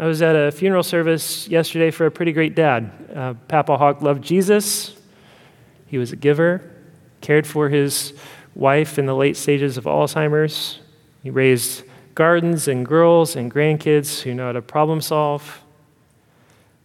I 0.00 0.06
was 0.06 0.22
at 0.22 0.36
a 0.36 0.52
funeral 0.52 0.84
service 0.84 1.48
yesterday 1.48 1.90
for 1.90 2.06
a 2.06 2.10
pretty 2.10 2.32
great 2.32 2.54
dad. 2.54 2.92
Uh, 3.12 3.34
Papa 3.48 3.76
Hawk 3.76 4.00
loved 4.00 4.22
Jesus. 4.22 4.96
He 5.88 5.98
was 5.98 6.12
a 6.12 6.16
giver, 6.16 6.70
cared 7.20 7.46
for 7.46 7.68
his 7.68 8.12
wife 8.54 8.98
in 8.98 9.06
the 9.06 9.14
late 9.16 9.36
stages 9.36 9.76
of 9.76 9.84
Alzheimer's. 9.84 10.78
He 11.24 11.30
raised 11.30 11.82
gardens 12.14 12.68
and 12.68 12.86
girls 12.86 13.34
and 13.34 13.52
grandkids 13.52 14.22
who 14.22 14.34
know 14.34 14.46
how 14.46 14.52
to 14.52 14.62
problem 14.62 15.00
solve, 15.00 15.62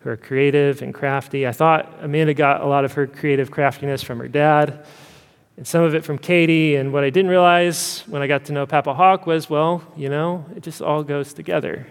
who 0.03 0.09
are 0.09 0.17
creative 0.17 0.81
and 0.81 0.93
crafty. 0.93 1.47
I 1.47 1.53
thought 1.53 1.91
Amanda 2.01 2.33
got 2.33 2.61
a 2.61 2.65
lot 2.65 2.83
of 2.83 2.93
her 2.93 3.07
creative 3.07 3.49
craftiness 3.49 4.03
from 4.03 4.19
her 4.19 4.27
dad, 4.27 4.85
and 5.55 5.65
some 5.65 5.83
of 5.83 5.95
it 5.95 6.03
from 6.03 6.17
Katie. 6.17 6.75
And 6.75 6.91
what 6.91 7.03
I 7.03 7.09
didn't 7.09 7.31
realize 7.31 8.03
when 8.07 8.21
I 8.21 8.27
got 8.27 8.45
to 8.45 8.53
know 8.53 8.65
Papa 8.65 8.93
Hawk 8.93 9.25
was, 9.25 9.49
well, 9.49 9.81
you 9.95 10.09
know, 10.09 10.45
it 10.55 10.63
just 10.63 10.81
all 10.81 11.03
goes 11.03 11.33
together. 11.33 11.87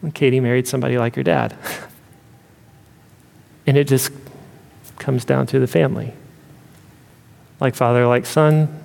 When 0.00 0.12
Katie 0.12 0.40
married 0.40 0.66
somebody 0.66 0.96
like 0.96 1.14
her 1.16 1.22
dad. 1.22 1.56
and 3.66 3.76
it 3.76 3.86
just 3.86 4.10
comes 4.98 5.24
down 5.24 5.46
to 5.48 5.58
the 5.58 5.66
family. 5.66 6.14
Like 7.60 7.74
father, 7.74 8.06
like 8.06 8.24
son, 8.24 8.80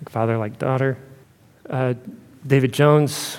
like 0.00 0.08
father, 0.08 0.38
like 0.38 0.58
daughter. 0.58 0.96
Uh, 1.68 1.94
David 2.46 2.72
Jones, 2.72 3.38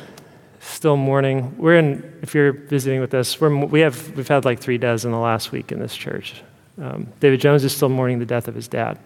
still 0.63 0.97
mourning. 0.97 1.55
We're 1.57 1.77
in, 1.77 2.19
if 2.21 2.33
you're 2.33 2.53
visiting 2.53 3.01
with 3.01 3.13
us, 3.13 3.39
we 3.39 3.81
have, 3.81 4.15
we've 4.15 4.27
had 4.27 4.45
like 4.45 4.59
three 4.59 4.77
deaths 4.77 5.05
in 5.05 5.11
the 5.11 5.17
last 5.17 5.51
week 5.51 5.71
in 5.71 5.79
this 5.79 5.95
church. 5.95 6.41
Um, 6.81 7.07
David 7.19 7.41
Jones 7.41 7.63
is 7.63 7.75
still 7.75 7.89
mourning 7.89 8.19
the 8.19 8.25
death 8.25 8.47
of 8.47 8.55
his 8.55 8.67
dad. 8.67 8.97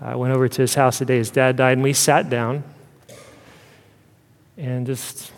I 0.00 0.16
went 0.16 0.34
over 0.34 0.48
to 0.48 0.62
his 0.62 0.74
house 0.74 0.98
the 0.98 1.04
day 1.04 1.18
his 1.18 1.30
dad 1.30 1.56
died, 1.56 1.72
and 1.72 1.82
we 1.82 1.92
sat 1.92 2.28
down 2.30 2.64
and 4.56 4.86
just 4.86 5.32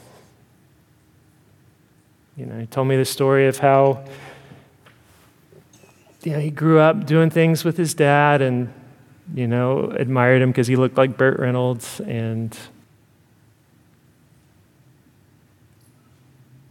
you 2.36 2.44
know, 2.44 2.58
he 2.58 2.66
told 2.66 2.86
me 2.86 2.96
the 2.96 3.04
story 3.04 3.46
of 3.46 3.58
how 3.58 4.04
you 6.22 6.32
know, 6.32 6.38
he 6.38 6.50
grew 6.50 6.80
up 6.80 7.06
doing 7.06 7.30
things 7.30 7.64
with 7.64 7.78
his 7.78 7.94
dad 7.94 8.42
and, 8.42 8.72
you 9.32 9.46
know, 9.46 9.90
admired 9.92 10.42
him 10.42 10.50
because 10.50 10.66
he 10.66 10.76
looked 10.76 10.98
like 10.98 11.16
Burt 11.16 11.38
Reynolds 11.38 12.00
and 12.00 12.56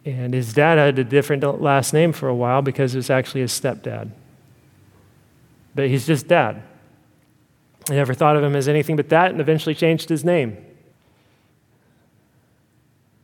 and 0.05 0.33
his 0.33 0.53
dad 0.53 0.77
had 0.77 0.99
a 0.99 1.03
different 1.03 1.43
last 1.61 1.91
name 1.91 2.13
for 2.13 2.29
a 2.29 2.35
while 2.35 2.61
because 2.61 2.93
it 2.93 2.99
was 2.99 3.09
actually 3.09 3.41
his 3.41 3.51
stepdad. 3.51 4.11
But 5.73 5.87
he's 5.87 6.05
just 6.05 6.27
dad. 6.27 6.61
I 7.89 7.95
never 7.95 8.13
thought 8.13 8.37
of 8.37 8.43
him 8.43 8.55
as 8.55 8.67
anything 8.67 8.95
but 8.95 9.09
that 9.09 9.31
and 9.31 9.41
eventually 9.41 9.75
changed 9.75 10.09
his 10.09 10.23
name. 10.23 10.57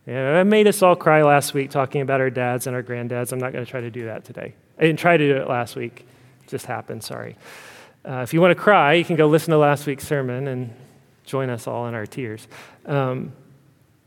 Yeah, 0.08 0.34
that 0.34 0.48
made 0.48 0.68
us 0.68 0.82
all 0.82 0.96
cry 0.96 1.22
last 1.22 1.54
week 1.54 1.70
talking 1.70 2.02
about 2.02 2.20
our 2.20 2.32
dads 2.32 2.66
and 2.66 2.76
our 2.76 2.84
granddads. 2.84 3.32
I'm 3.32 3.40
not 3.40 3.54
going 3.54 3.64
to 3.64 3.70
try 3.70 3.82
to 3.82 3.92
do 3.92 4.06
that 4.06 4.26
today. 4.26 4.56
I 4.78 4.82
didn't 4.82 5.00
try 5.00 5.16
to 5.18 5.28
do 5.28 5.38
it 5.40 5.48
last 5.48 5.76
week. 5.76 6.06
It 6.44 6.50
just 6.50 6.66
happened, 6.66 7.04
sorry. 7.04 7.38
Uh, 8.04 8.22
if 8.24 8.34
you 8.34 8.42
want 8.42 8.52
to 8.52 8.62
cry, 8.62 8.94
you 8.94 9.06
can 9.06 9.16
go 9.16 9.28
listen 9.28 9.52
to 9.52 9.58
last 9.58 9.86
week's 9.86 10.08
sermon 10.08 10.48
and 10.48 10.74
join 11.24 11.52
us 11.52 11.68
all 11.68 11.88
in 11.88 11.94
our 11.94 12.08
tears. 12.08 12.48
Um, 12.88 13.34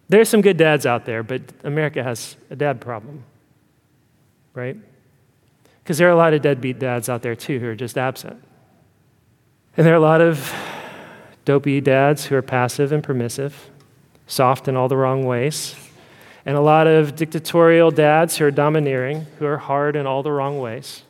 there's 0.08 0.28
some 0.28 0.40
good 0.40 0.56
dads 0.56 0.86
out 0.86 1.04
there, 1.04 1.22
but 1.22 1.42
America 1.62 2.02
has 2.02 2.36
a 2.50 2.56
dad 2.56 2.80
problem, 2.80 3.24
right? 4.52 4.76
Because 5.82 5.98
there 5.98 6.08
are 6.08 6.12
a 6.12 6.16
lot 6.16 6.34
of 6.34 6.42
deadbeat 6.42 6.78
dads 6.78 7.08
out 7.08 7.22
there 7.22 7.34
too 7.34 7.58
who 7.58 7.68
are 7.68 7.74
just 7.74 7.96
absent. 7.96 8.42
And 9.76 9.86
there 9.86 9.94
are 9.94 9.96
a 9.96 10.00
lot 10.00 10.20
of 10.20 10.52
dopey 11.44 11.80
dads 11.80 12.26
who 12.26 12.36
are 12.36 12.42
passive 12.42 12.92
and 12.92 13.02
permissive, 13.02 13.70
soft 14.26 14.68
in 14.68 14.76
all 14.76 14.88
the 14.88 14.96
wrong 14.96 15.24
ways, 15.24 15.74
and 16.46 16.56
a 16.56 16.60
lot 16.60 16.86
of 16.86 17.16
dictatorial 17.16 17.90
dads 17.90 18.36
who 18.36 18.44
are 18.44 18.50
domineering, 18.50 19.26
who 19.38 19.46
are 19.46 19.58
hard 19.58 19.96
in 19.96 20.06
all 20.06 20.22
the 20.22 20.32
wrong 20.32 20.60
ways. 20.60 21.02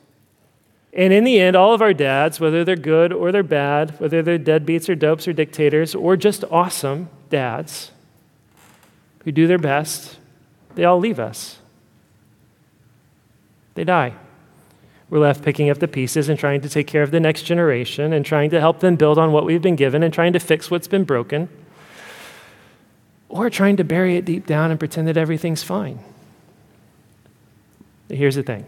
And 0.92 1.12
in 1.12 1.24
the 1.24 1.40
end, 1.40 1.56
all 1.56 1.74
of 1.74 1.82
our 1.82 1.92
dads, 1.92 2.38
whether 2.38 2.64
they're 2.64 2.76
good 2.76 3.12
or 3.12 3.32
they're 3.32 3.42
bad, 3.42 3.98
whether 3.98 4.22
they're 4.22 4.38
deadbeats 4.38 4.88
or 4.88 4.94
dopes 4.94 5.26
or 5.26 5.32
dictators 5.32 5.92
or 5.92 6.16
just 6.16 6.44
awesome 6.52 7.08
dads 7.30 7.90
who 9.24 9.32
do 9.32 9.46
their 9.46 9.58
best, 9.58 10.18
they 10.74 10.84
all 10.84 10.98
leave 10.98 11.18
us. 11.18 11.58
They 13.74 13.84
die. 13.84 14.14
We're 15.10 15.18
left 15.18 15.44
picking 15.44 15.70
up 15.70 15.78
the 15.78 15.88
pieces 15.88 16.28
and 16.28 16.38
trying 16.38 16.60
to 16.62 16.68
take 16.68 16.86
care 16.86 17.02
of 17.02 17.10
the 17.10 17.20
next 17.20 17.42
generation 17.42 18.12
and 18.12 18.24
trying 18.24 18.50
to 18.50 18.60
help 18.60 18.80
them 18.80 18.96
build 18.96 19.18
on 19.18 19.32
what 19.32 19.44
we've 19.44 19.62
been 19.62 19.76
given 19.76 20.02
and 20.02 20.12
trying 20.12 20.32
to 20.32 20.40
fix 20.40 20.70
what's 20.70 20.88
been 20.88 21.04
broken 21.04 21.48
or 23.28 23.50
trying 23.50 23.76
to 23.76 23.84
bury 23.84 24.16
it 24.16 24.24
deep 24.24 24.46
down 24.46 24.70
and 24.70 24.78
pretend 24.78 25.08
that 25.08 25.16
everything's 25.16 25.62
fine. 25.62 25.98
Here's 28.08 28.36
the 28.36 28.42
thing 28.42 28.64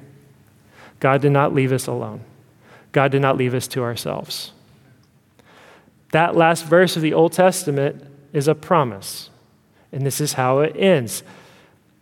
God 1.00 1.20
did 1.22 1.32
not 1.32 1.54
leave 1.54 1.72
us 1.72 1.86
alone, 1.86 2.20
God 2.92 3.12
did 3.12 3.22
not 3.22 3.36
leave 3.36 3.54
us 3.54 3.66
to 3.68 3.82
ourselves. 3.82 4.52
That 6.12 6.36
last 6.36 6.64
verse 6.64 6.96
of 6.96 7.02
the 7.02 7.14
Old 7.14 7.32
Testament 7.32 8.04
is 8.32 8.48
a 8.48 8.54
promise, 8.54 9.30
and 9.92 10.04
this 10.04 10.20
is 10.20 10.34
how 10.34 10.60
it 10.60 10.76
ends. 10.76 11.22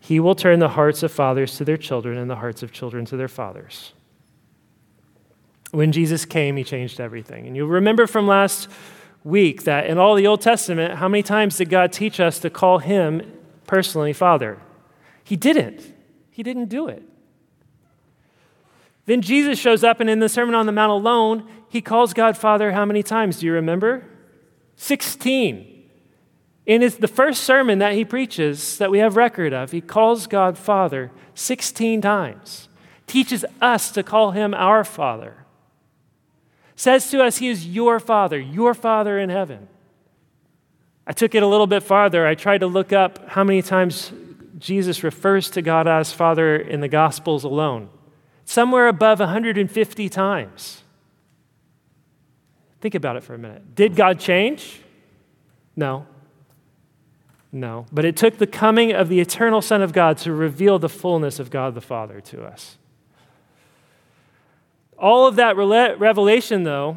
He 0.01 0.21
will 0.21 0.35
turn 0.35 0.59
the 0.59 0.71
hearts 0.71 1.03
of 1.03 1.13
fathers 1.13 1.57
to 1.57 1.65
their 1.65 1.77
children 1.77 2.19
and 2.19 2.31
the 2.31 2.37
hearts 2.37 2.63
of 2.63 2.73
children 2.73 3.05
to 3.07 3.17
their 3.17 3.29
fathers. 3.29 3.93
When 5.71 5.93
Jesus 5.93 6.25
came, 6.25 6.57
he 6.57 6.65
changed 6.65 7.01
everything. 7.01 7.47
And 7.47 7.57
you'll 7.57 7.69
remember 7.69 8.07
from 8.07 8.27
last 8.27 8.69
week 9.25 9.65
that 9.65 9.87
in 9.87 9.99
all 9.99 10.15
the 10.15 10.27
Old 10.27 10.41
Testament, 10.41 10.99
how 10.99 11.09
many 11.09 11.23
times 11.23 11.57
did 11.57 11.71
God 11.71 11.93
teach 11.93 12.21
us 12.21 12.39
to 12.41 12.51
call 12.51 12.79
him 12.79 13.33
personally 13.67 14.13
Father? 14.13 14.59
He 15.25 15.37
didn't. 15.37 15.95
He 16.31 16.43
didn't 16.43 16.67
do 16.67 16.87
it. 16.87 17.03
Then 19.07 19.21
Jesus 19.21 19.59
shows 19.59 19.83
up, 19.85 20.01
and 20.01 20.09
in 20.09 20.19
the 20.19 20.29
Sermon 20.29 20.55
on 20.55 20.67
the 20.67 20.73
Mount 20.73 20.93
alone, 20.93 21.49
he 21.69 21.81
calls 21.81 22.15
God 22.15 22.37
Father 22.37 22.73
how 22.73 22.85
many 22.85 23.03
times? 23.03 23.41
Do 23.41 23.47
you 23.47 23.53
remember? 23.53 24.05
16. 24.77 25.74
In 26.67 26.81
his, 26.81 26.97
the 26.97 27.09
first 27.09 27.45
sermon 27.45 27.79
that 27.79 27.93
he 27.93 28.05
preaches, 28.05 28.79
that 28.79 28.91
we 28.91 28.99
have 28.99 29.17
record 29.17 29.53
of, 29.53 29.71
he 29.71 29.81
calls 29.81 30.27
God 30.27 30.57
Father 30.57 31.11
16 31.35 32.01
times, 32.01 32.69
teaches 33.07 33.45
us 33.61 33.91
to 33.93 34.03
call 34.03 34.31
him 34.31 34.55
our 34.55 34.85
Father 34.85 35.45
says 36.77 37.11
to 37.11 37.23
us, 37.23 37.39
He 37.39 37.49
is 37.49 37.67
your 37.67 38.01
Father, 38.01 38.39
your 38.39 38.75
Father 38.75 39.19
in 39.19 39.31
heaven. 39.31 39.69
I 41.07 41.13
took 41.13 41.35
it 41.35 41.43
a 41.43 41.47
little 41.47 41.67
bit 41.67 41.83
farther. 41.83 42.27
I 42.27 42.35
tried 42.35 42.59
to 42.59 42.67
look 42.67 42.93
up 42.93 43.29
how 43.29 43.45
many 43.45 43.63
times 43.63 44.13
Jesus 44.59 45.03
refers 45.03 45.51
to 45.51 45.63
God 45.63 45.87
as 45.87 46.13
Father 46.13 46.57
in 46.57 46.81
the 46.81 46.89
Gospels 46.89 47.45
alone. 47.45 47.91
Somewhere 48.45 48.89
above 48.89 49.21
150 49.21 50.09
times. 50.09 50.83
Think 52.81 52.95
about 52.95 53.17
it 53.17 53.23
for 53.23 53.35
a 53.35 53.39
minute. 53.39 53.75
Did 53.75 53.97
God 53.97 54.19
change? 54.19 54.81
No. 55.77 56.07
No. 57.55 57.87
But 57.93 58.05
it 58.05 58.17
took 58.17 58.39
the 58.39 58.49
coming 58.49 58.93
of 58.93 59.09
the 59.09 59.21
eternal 59.21 59.63
Son 59.63 59.81
of 59.81 59.93
God 59.93 60.19
to 60.19 60.33
reveal 60.33 60.81
the 60.81 60.89
fullness 60.89 61.39
of 61.39 61.51
God 61.51 61.77
the 61.77 61.81
Father 61.81 62.21
to 62.21 62.45
us. 62.45 62.79
All 64.99 65.29
of 65.29 65.37
that 65.37 65.57
revelation, 65.57 66.65
though, 66.65 66.97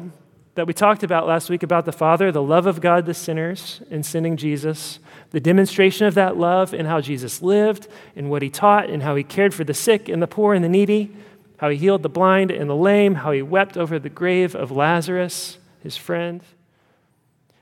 that 0.56 0.66
we 0.66 0.74
talked 0.74 1.04
about 1.04 1.28
last 1.28 1.48
week 1.48 1.62
about 1.62 1.84
the 1.84 1.92
Father, 1.92 2.32
the 2.32 2.42
love 2.42 2.66
of 2.66 2.80
God 2.80 3.06
to 3.06 3.14
sinners 3.14 3.80
in 3.88 4.02
sending 4.02 4.36
Jesus, 4.36 4.98
the 5.30 5.38
demonstration 5.38 6.08
of 6.08 6.14
that 6.14 6.36
love 6.36 6.74
in 6.74 6.86
how 6.86 7.00
Jesus 7.00 7.40
lived, 7.40 7.86
in 8.16 8.28
what 8.28 8.42
he 8.42 8.50
taught, 8.50 8.90
and 8.90 9.04
how 9.04 9.14
he 9.14 9.22
cared 9.22 9.54
for 9.54 9.62
the 9.62 9.74
sick 9.74 10.08
and 10.08 10.20
the 10.20 10.26
poor 10.26 10.54
and 10.54 10.64
the 10.64 10.68
needy, 10.68 11.14
how 11.58 11.68
he 11.68 11.76
healed 11.76 12.02
the 12.02 12.08
blind 12.08 12.50
and 12.50 12.68
the 12.68 12.74
lame, 12.74 13.14
how 13.14 13.30
he 13.30 13.42
wept 13.42 13.76
over 13.76 13.96
the 14.00 14.08
grave 14.08 14.56
of 14.56 14.72
Lazarus, 14.72 15.58
his 15.84 15.96
friend. 15.96 16.42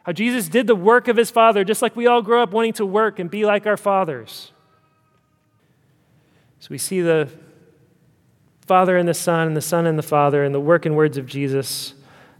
How 0.06 0.12
Jesus 0.12 0.48
did 0.48 0.68
the 0.68 0.76
work 0.76 1.08
of 1.08 1.16
his 1.16 1.32
Father, 1.32 1.64
just 1.64 1.82
like 1.82 1.96
we 1.96 2.06
all 2.06 2.22
grow 2.22 2.40
up 2.40 2.52
wanting 2.52 2.74
to 2.74 2.86
work 2.86 3.18
and 3.18 3.28
be 3.28 3.44
like 3.44 3.66
our 3.66 3.76
fathers. 3.76 4.52
So 6.60 6.68
we 6.70 6.78
see 6.78 7.00
the 7.00 7.28
Father 8.60 8.96
and 8.96 9.08
the 9.08 9.14
Son, 9.14 9.48
and 9.48 9.56
the 9.56 9.60
Son 9.60 9.84
and 9.84 9.98
the 9.98 10.04
Father, 10.04 10.44
and 10.44 10.54
the 10.54 10.60
work 10.60 10.86
and 10.86 10.94
words 10.94 11.16
of 11.16 11.26
Jesus. 11.26 11.94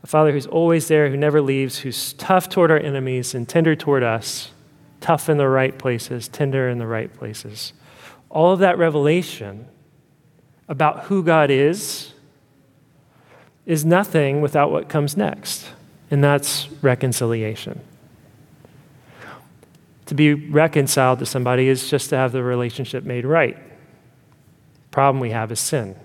A 0.05 0.07
Father 0.07 0.31
who's 0.31 0.46
always 0.46 0.87
there, 0.87 1.11
who 1.11 1.16
never 1.16 1.42
leaves, 1.42 1.79
who's 1.79 2.12
tough 2.12 2.48
toward 2.48 2.70
our 2.70 2.79
enemies 2.79 3.35
and 3.35 3.48
tender 3.48 3.74
toward 3.74 4.05
us, 4.05 4.52
tough 5.00 5.29
in 5.29 5.37
the 5.37 5.48
right 5.48 5.76
places, 5.76 6.29
tender 6.29 6.68
in 6.68 6.79
the 6.79 6.87
right 6.87 7.12
places. 7.12 7.72
All 8.31 8.52
of 8.52 8.61
that 8.61 8.79
revelation 8.79 9.66
about 10.68 11.07
who 11.07 11.24
God 11.24 11.50
is 11.50 12.12
is 13.64 13.85
nothing 13.85 14.40
without 14.40 14.70
what 14.70 14.88
comes 14.88 15.16
next, 15.16 15.70
and 16.11 16.23
that's 16.23 16.71
reconciliation. 16.83 17.81
To 20.07 20.14
be 20.14 20.35
reconciled 20.35 21.19
to 21.19 21.27
somebody 21.27 21.69
is 21.69 21.90
just 21.90 22.11
to 22.11 22.16
have 22.16 22.33
the 22.33 22.42
relationship 22.42 23.05
made 23.05 23.25
right. 23.25 23.59
Problem 24.90 25.21
we 25.21 25.31
have 25.31 25.51
is 25.51 25.61
sin. 25.61 25.97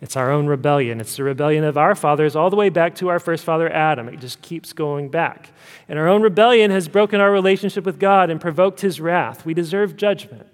It's 0.00 0.16
our 0.16 0.30
own 0.30 0.46
rebellion. 0.46 1.00
It's 1.00 1.16
the 1.16 1.24
rebellion 1.24 1.64
of 1.64 1.76
our 1.76 1.94
fathers 1.94 2.36
all 2.36 2.50
the 2.50 2.56
way 2.56 2.68
back 2.68 2.94
to 2.96 3.08
our 3.08 3.18
first 3.18 3.44
father, 3.44 3.68
Adam. 3.72 4.08
It 4.08 4.20
just 4.20 4.42
keeps 4.42 4.72
going 4.72 5.08
back. 5.08 5.50
And 5.88 5.98
our 5.98 6.06
own 6.06 6.22
rebellion 6.22 6.70
has 6.70 6.86
broken 6.86 7.20
our 7.20 7.32
relationship 7.32 7.84
with 7.84 7.98
God 7.98 8.30
and 8.30 8.40
provoked 8.40 8.80
his 8.80 9.00
wrath. 9.00 9.44
We 9.44 9.54
deserve 9.54 9.96
judgment. 9.96 10.46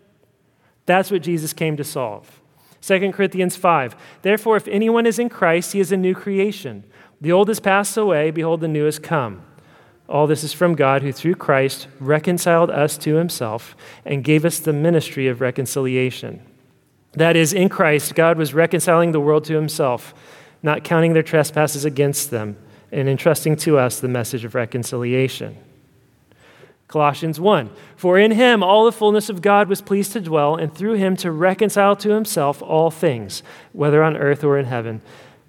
That's 0.87 1.11
what 1.11 1.23
Jesus 1.23 1.53
came 1.53 1.77
to 1.77 1.85
solve. 1.85 2.41
2 2.81 3.13
Corinthians 3.13 3.57
5 3.57 3.97
Therefore, 4.23 4.57
if 4.57 4.69
anyone 4.69 5.07
is 5.07 5.19
in 5.19 5.29
Christ, 5.29 5.73
he 5.73 5.81
is 5.81 5.93
a 5.93 5.97
new 5.97 6.15
creation. 6.15 6.85
The 7.25 7.33
old 7.33 7.49
has 7.49 7.59
passed 7.59 7.97
away, 7.97 8.31
behold, 8.31 8.61
the 8.61 8.69
new 8.69 8.85
has 8.85 8.99
come. 8.99 9.41
All 10.11 10.27
this 10.27 10.45
is 10.45 10.53
from 10.53 10.75
God, 10.75 11.01
who 11.01 11.11
through 11.11 11.37
Christ 11.37 11.89
reconciled 11.99 12.69
us 12.69 12.99
to 12.99 13.15
himself 13.15 13.75
and 14.05 14.23
gave 14.23 14.45
us 14.45 14.59
the 14.59 14.75
ministry 14.75 15.27
of 15.29 15.41
reconciliation. 15.41 16.43
That 17.13 17.35
is, 17.35 17.55
in 17.55 17.71
Christ, 17.71 18.15
God 18.15 18.37
was 18.37 18.53
reconciling 18.53 19.13
the 19.13 19.21
world 19.21 19.45
to 19.47 19.55
himself, 19.55 20.13
not 20.63 20.85
counting 20.85 21.15
their 21.15 21.23
trespasses 21.23 21.87
against 21.87 22.31
them, 22.31 22.59
and 22.93 23.09
entrusting 23.09 23.57
to 23.57 23.79
us 23.79 24.01
the 24.01 24.07
message 24.07 24.45
of 24.45 24.55
reconciliation. 24.55 25.57
Colossians 26.89 27.41
1 27.41 27.71
For 27.97 28.19
in 28.19 28.33
him 28.33 28.63
all 28.63 28.85
the 28.85 28.93
fullness 28.93 29.31
of 29.31 29.41
God 29.41 29.71
was 29.71 29.81
pleased 29.81 30.13
to 30.13 30.21
dwell, 30.21 30.57
and 30.57 30.75
through 30.75 30.97
him 30.97 31.17
to 31.17 31.33
reconcile 31.33 31.97
to 31.97 32.11
himself 32.11 32.61
all 32.61 32.91
things, 32.91 33.43
whether 33.73 34.03
on 34.03 34.15
earth 34.15 34.45
or 34.45 34.59
in 34.59 34.67
heaven, 34.67 35.01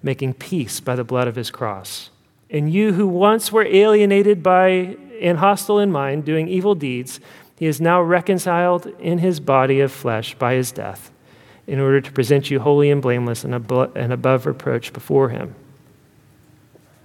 making 0.06 0.32
peace 0.34 0.80
by 0.80 0.94
the 0.94 1.04
blood 1.04 1.28
of 1.28 1.34
his 1.34 1.50
cross. 1.50 2.10
And 2.48 2.72
you 2.72 2.92
who 2.92 3.08
once 3.08 3.50
were 3.50 3.66
alienated 3.66 4.42
by 4.42 4.96
and 5.20 5.38
hostile 5.38 5.80
in 5.80 5.90
mind, 5.90 6.24
doing 6.24 6.46
evil 6.48 6.74
deeds, 6.76 7.20
he 7.58 7.66
is 7.66 7.80
now 7.80 8.00
reconciled 8.00 8.86
in 9.00 9.18
his 9.18 9.40
body 9.40 9.80
of 9.80 9.90
flesh 9.90 10.34
by 10.36 10.54
his 10.54 10.70
death 10.70 11.10
in 11.66 11.80
order 11.80 12.00
to 12.00 12.12
present 12.12 12.50
you 12.50 12.60
holy 12.60 12.90
and 12.90 13.02
blameless 13.02 13.42
and, 13.42 13.54
above 13.54 14.46
reproach 14.46 14.92
before 14.92 15.30
him. 15.30 15.56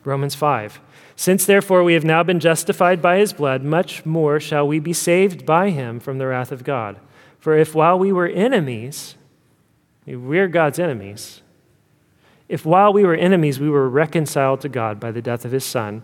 Romans 0.04 0.36
5. 0.36 0.80
Since 1.16 1.46
therefore 1.46 1.84
we 1.84 1.94
have 1.94 2.06
now 2.06 2.22
been 2.22 2.40
justified 2.40 3.02
by 3.02 3.18
his 3.18 3.34
blood, 3.34 3.64
much 3.64 4.06
more 4.06 4.40
shall 4.40 4.68
we 4.68 4.80
be 4.80 4.94
saved 4.94 5.46
by 5.46 5.72
him 5.72 6.00
from 6.00 6.20
the 6.20 6.28
wrath 6.28 6.52
of 6.52 6.64
God. 6.64 6.98
For 7.40 7.58
if 7.58 7.74
while 7.74 7.98
we 7.98 8.12
were 8.12 8.28
enemies, 8.28 9.16
we're 10.06 10.48
God's 10.48 10.78
enemies, 10.78 11.41
if 12.52 12.66
while 12.66 12.92
we 12.92 13.06
were 13.06 13.16
enemies 13.16 13.62
we 13.62 13.70
were 13.70 13.88
reconciled 13.88 14.60
to 14.60 14.68
God 14.68 15.00
by 15.00 15.10
the 15.10 15.22
death 15.22 15.46
of 15.46 15.54
his 15.54 15.64
Son, 15.64 16.04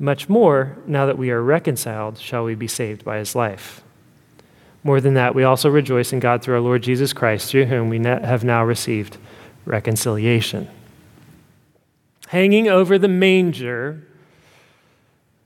much 0.00 0.28
more, 0.28 0.76
now 0.84 1.06
that 1.06 1.16
we 1.16 1.30
are 1.30 1.40
reconciled, 1.40 2.18
shall 2.18 2.42
we 2.42 2.56
be 2.56 2.66
saved 2.66 3.04
by 3.04 3.18
his 3.18 3.36
life. 3.36 3.84
More 4.82 5.00
than 5.00 5.14
that, 5.14 5.32
we 5.32 5.44
also 5.44 5.70
rejoice 5.70 6.12
in 6.12 6.18
God 6.18 6.42
through 6.42 6.54
our 6.54 6.60
Lord 6.60 6.82
Jesus 6.82 7.12
Christ, 7.12 7.48
through 7.48 7.66
whom 7.66 7.88
we 7.88 8.02
have 8.02 8.42
now 8.42 8.64
received 8.64 9.16
reconciliation. 9.64 10.68
Hanging 12.28 12.66
over 12.66 12.98
the 12.98 13.06
manger, 13.06 14.02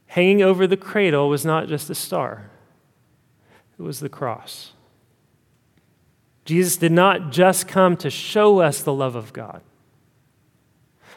hanging 0.07 0.41
over 0.41 0.67
the 0.67 0.79
cradle, 0.79 1.29
was 1.29 1.45
not 1.45 1.69
just 1.69 1.91
a 1.91 1.95
star, 1.95 2.49
it 3.79 3.83
was 3.83 4.01
the 4.01 4.09
cross. 4.09 4.73
Jesus 6.47 6.79
did 6.79 6.93
not 6.93 7.31
just 7.31 7.69
come 7.69 7.95
to 7.99 8.09
show 8.09 8.61
us 8.61 8.81
the 8.81 8.93
love 8.95 9.17
of 9.17 9.35
God, 9.35 9.61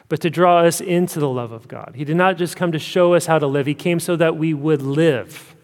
but 0.08 0.20
to 0.22 0.30
draw 0.30 0.60
us 0.60 0.80
into 0.80 1.20
the 1.20 1.28
love 1.28 1.52
of 1.52 1.68
God. 1.68 1.92
He 1.94 2.04
did 2.04 2.16
not 2.16 2.36
just 2.36 2.56
come 2.56 2.72
to 2.72 2.78
show 2.78 3.14
us 3.14 3.26
how 3.26 3.38
to 3.38 3.46
live, 3.46 3.66
He 3.66 3.74
came 3.74 4.00
so 4.00 4.16
that 4.16 4.36
we 4.36 4.54
would 4.54 4.82
live. 4.82 5.54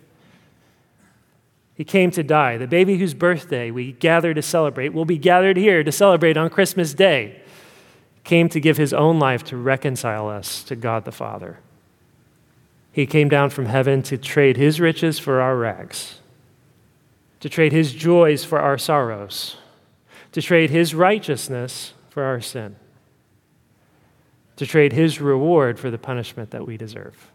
He 1.74 1.84
came 1.84 2.10
to 2.12 2.22
die. 2.22 2.56
The 2.56 2.68
baby 2.68 2.98
whose 2.98 3.14
birthday 3.14 3.70
we 3.70 3.92
gather 3.92 4.32
to 4.32 4.42
celebrate, 4.42 4.92
will 4.92 5.04
be 5.04 5.18
gathered 5.18 5.56
here 5.56 5.82
to 5.82 5.90
celebrate 5.90 6.36
on 6.36 6.50
Christmas 6.50 6.94
Day, 6.94 7.40
came 8.22 8.48
to 8.50 8.60
give 8.60 8.76
his 8.76 8.94
own 8.94 9.18
life 9.18 9.42
to 9.44 9.56
reconcile 9.56 10.28
us 10.28 10.62
to 10.64 10.76
God 10.76 11.04
the 11.04 11.12
Father. 11.12 11.58
He 12.92 13.06
came 13.06 13.28
down 13.28 13.50
from 13.50 13.66
heaven 13.66 14.02
to 14.04 14.16
trade 14.16 14.56
his 14.56 14.80
riches 14.80 15.18
for 15.18 15.40
our 15.40 15.56
rags, 15.56 16.20
to 17.40 17.48
trade 17.48 17.72
his 17.72 17.92
joys 17.92 18.44
for 18.44 18.60
our 18.60 18.78
sorrows, 18.78 19.56
to 20.30 20.40
trade 20.40 20.70
his 20.70 20.94
righteousness 20.94 21.92
for 22.08 22.22
our 22.22 22.40
sin, 22.40 22.76
to 24.56 24.66
trade 24.66 24.92
his 24.92 25.20
reward 25.20 25.78
for 25.78 25.90
the 25.90 25.98
punishment 25.98 26.50
that 26.50 26.66
we 26.66 26.76
deserve, 26.76 27.30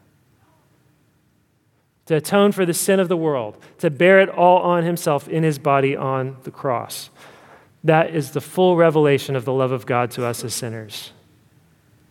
to 2.06 2.16
atone 2.16 2.52
for 2.52 2.66
the 2.66 2.74
sin 2.74 3.00
of 3.00 3.10
the 3.10 3.18
world, 3.18 3.58
to 3.78 3.90
bear 3.90 4.20
it 4.20 4.30
all 4.30 4.60
on 4.60 4.84
himself 4.84 5.28
in 5.28 5.44
his 5.44 5.60
body 5.60 5.96
on 5.96 6.38
the 6.44 6.52
cross. 6.52 7.10
That 7.84 8.14
is 8.14 8.32
the 8.32 8.42
full 8.42 8.76
revelation 8.76 9.36
of 9.36 9.46
the 9.46 9.54
love 9.54 9.72
of 9.72 9.86
God 9.86 10.12
to 10.12 10.26
us 10.26 10.44
as 10.44 10.54
sinners. 10.54 11.12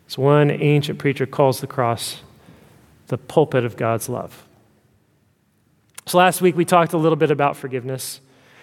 As 0.07 0.17
one 0.17 0.49
ancient 0.49 0.97
preacher 0.97 1.25
calls 1.25 1.61
the 1.61 1.67
cross 1.67 2.21
the 3.09 3.17
pulpit 3.17 3.65
of 3.65 3.75
God's 3.75 4.07
love. 4.07 4.47
So 6.05 6.17
last 6.17 6.41
week 6.41 6.55
we 6.55 6.65
talked 6.65 6.93
a 6.93 6.97
little 6.97 7.15
bit 7.15 7.31
about 7.31 7.57
forgiveness. 7.57 8.21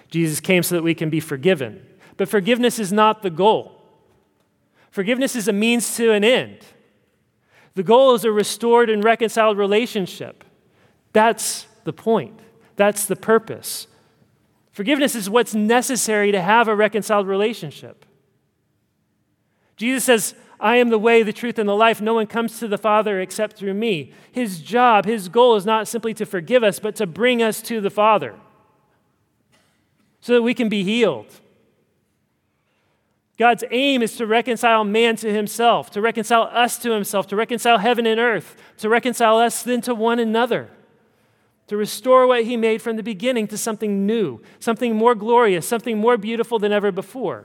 Jesus 0.09 0.41
came 0.41 0.63
so 0.63 0.75
that 0.75 0.83
we 0.83 0.95
can 0.95 1.11
be 1.11 1.21
forgiven. 1.21 1.85
But 2.17 2.29
forgiveness 2.29 2.79
is 2.79 2.93
not 2.93 3.23
the 3.23 3.31
goal. 3.31 3.76
Forgiveness 4.97 5.37
is 5.37 5.47
a 5.47 5.53
means 5.53 5.95
to 5.97 6.13
an 6.13 6.25
end. 6.25 6.57
The 7.75 7.83
goal 7.83 8.15
is 8.15 8.25
a 8.25 8.33
restored 8.33 8.89
and 8.89 9.05
reconciled 9.05 9.59
relationship. 9.59 10.43
That's 11.13 11.67
the 11.85 11.93
point. 11.93 12.41
That's 12.77 13.05
the 13.05 13.15
purpose. 13.15 13.89
Forgiveness 14.73 15.15
is 15.15 15.29
what's 15.29 15.55
necessary 15.55 16.33
to 16.33 16.41
have 16.41 16.67
a 16.67 16.75
reconciled 16.75 17.27
relationship. 17.27 18.07
Jesus 19.77 20.03
says, 20.03 20.35
I 20.59 20.77
am 20.77 20.89
the 20.89 20.99
way, 20.99 21.23
the 21.23 21.31
truth, 21.31 21.59
and 21.59 21.69
the 21.69 21.77
life. 21.77 22.01
No 22.01 22.15
one 22.15 22.27
comes 22.27 22.59
to 22.61 22.67
the 22.67 22.79
Father 22.79 23.21
except 23.21 23.59
through 23.59 23.75
me. 23.75 24.15
His 24.33 24.63
job, 24.63 25.05
his 25.05 25.29
goal 25.29 25.57
is 25.57 25.67
not 25.67 25.87
simply 25.87 26.15
to 26.15 26.25
forgive 26.25 26.65
us, 26.65 26.79
but 26.79 26.97
to 26.97 27.07
bring 27.07 27.43
us 27.43 27.61
to 27.61 27.83
the 27.83 27.91
Father 27.91 28.35
so 30.23 30.33
that 30.33 30.43
we 30.43 30.55
can 30.55 30.71
be 30.71 30.85
healed. 30.85 31.43
God's 33.39 33.65
aim 33.71 34.03
is 34.03 34.17
to 34.17 34.27
reconcile 34.27 34.85
man 34.85 35.17
to 35.17 35.33
himself, 35.33 35.91
to 35.91 36.01
reconcile 36.01 36.49
us 36.53 36.79
to 36.79 36.93
himself, 36.93 37.27
to 37.29 37.37
reconcile 37.37 37.79
heaven 37.79 38.07
and 38.07 38.19
earth, 38.19 38.57
to 38.79 38.89
reconcile 38.89 39.37
us 39.37 39.63
then 39.63 39.83
to 39.83 39.95
one 39.95 40.19
another, 40.19 40.71
to 41.67 41.77
restore 41.77 42.27
what 42.27 42.45
he 42.45 42.57
made 42.57 42.81
from 42.81 42.97
the 42.97 43.03
beginning 43.03 43.47
to 43.49 43.59
something 43.59 44.07
new, 44.07 44.41
something 44.59 44.97
more 44.97 45.15
glorious, 45.15 45.69
something 45.69 45.99
more 45.99 46.17
beautiful 46.17 46.59
than 46.59 46.73
ever 46.73 46.91
before. 46.91 47.45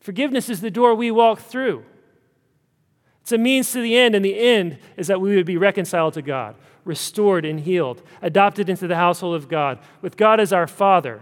Forgiveness 0.00 0.48
is 0.48 0.60
the 0.60 0.70
door 0.70 0.94
we 0.94 1.10
walk 1.12 1.40
through. 1.40 1.84
It's 3.22 3.32
a 3.32 3.38
means 3.38 3.72
to 3.72 3.80
the 3.80 3.96
end, 3.96 4.14
and 4.14 4.24
the 4.24 4.38
end 4.38 4.78
is 4.96 5.08
that 5.08 5.20
we 5.20 5.34
would 5.36 5.46
be 5.46 5.56
reconciled 5.56 6.14
to 6.14 6.22
God, 6.22 6.56
restored 6.84 7.44
and 7.44 7.60
healed, 7.60 8.02
adopted 8.22 8.68
into 8.68 8.86
the 8.86 8.96
household 8.96 9.36
of 9.36 9.48
God, 9.48 9.78
with 10.00 10.16
God 10.16 10.40
as 10.40 10.52
our 10.52 10.66
Father. 10.66 11.20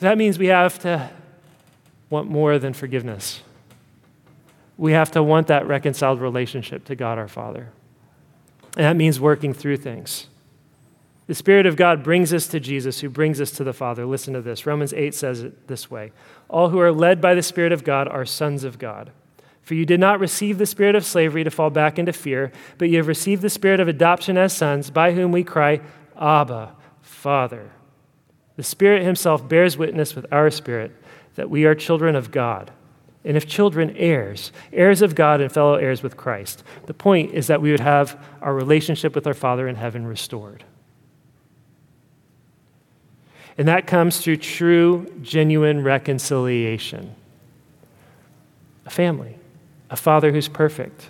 That 0.00 0.18
means 0.18 0.38
we 0.38 0.46
have 0.46 0.78
to 0.80 1.10
want 2.10 2.28
more 2.28 2.58
than 2.58 2.72
forgiveness. 2.72 3.42
We 4.76 4.92
have 4.92 5.10
to 5.12 5.22
want 5.22 5.46
that 5.46 5.66
reconciled 5.66 6.20
relationship 6.20 6.84
to 6.86 6.96
God 6.96 7.18
our 7.18 7.28
Father. 7.28 7.70
And 8.76 8.84
that 8.84 8.96
means 8.96 9.20
working 9.20 9.54
through 9.54 9.78
things. 9.78 10.26
The 11.26 11.34
Spirit 11.34 11.64
of 11.64 11.76
God 11.76 12.02
brings 12.02 12.34
us 12.34 12.46
to 12.48 12.60
Jesus, 12.60 13.00
who 13.00 13.08
brings 13.08 13.40
us 13.40 13.50
to 13.52 13.64
the 13.64 13.72
Father. 13.72 14.04
Listen 14.04 14.34
to 14.34 14.42
this. 14.42 14.66
Romans 14.66 14.92
8 14.92 15.14
says 15.14 15.42
it 15.42 15.68
this 15.68 15.90
way 15.90 16.12
All 16.48 16.68
who 16.68 16.80
are 16.80 16.92
led 16.92 17.20
by 17.20 17.34
the 17.34 17.42
Spirit 17.42 17.72
of 17.72 17.84
God 17.84 18.08
are 18.08 18.26
sons 18.26 18.64
of 18.64 18.78
God. 18.78 19.10
For 19.62 19.74
you 19.74 19.86
did 19.86 20.00
not 20.00 20.20
receive 20.20 20.58
the 20.58 20.66
spirit 20.66 20.94
of 20.94 21.06
slavery 21.06 21.42
to 21.42 21.50
fall 21.50 21.70
back 21.70 21.98
into 21.98 22.12
fear, 22.12 22.52
but 22.76 22.90
you 22.90 22.98
have 22.98 23.08
received 23.08 23.40
the 23.40 23.48
spirit 23.48 23.80
of 23.80 23.88
adoption 23.88 24.36
as 24.36 24.54
sons, 24.54 24.90
by 24.90 25.12
whom 25.12 25.32
we 25.32 25.42
cry, 25.42 25.80
Abba, 26.20 26.76
Father. 27.00 27.70
The 28.56 28.62
Spirit 28.62 29.02
Himself 29.02 29.48
bears 29.48 29.76
witness 29.76 30.14
with 30.14 30.26
our 30.32 30.50
spirit 30.50 30.92
that 31.34 31.50
we 31.50 31.64
are 31.64 31.74
children 31.74 32.14
of 32.14 32.30
God. 32.30 32.70
And 33.24 33.36
if 33.36 33.46
children, 33.46 33.96
heirs, 33.96 34.52
heirs 34.72 35.02
of 35.02 35.14
God 35.14 35.40
and 35.40 35.50
fellow 35.50 35.74
heirs 35.74 36.02
with 36.02 36.16
Christ. 36.16 36.62
The 36.86 36.94
point 36.94 37.32
is 37.32 37.46
that 37.46 37.62
we 37.62 37.70
would 37.70 37.80
have 37.80 38.22
our 38.42 38.54
relationship 38.54 39.14
with 39.14 39.26
our 39.26 39.34
Father 39.34 39.66
in 39.66 39.76
heaven 39.76 40.06
restored. 40.06 40.62
And 43.56 43.68
that 43.68 43.86
comes 43.86 44.18
through 44.18 44.38
true, 44.38 45.10
genuine 45.22 45.82
reconciliation. 45.82 47.14
A 48.84 48.90
family, 48.90 49.36
a 49.90 49.96
father 49.96 50.32
who's 50.32 50.48
perfect, 50.48 51.08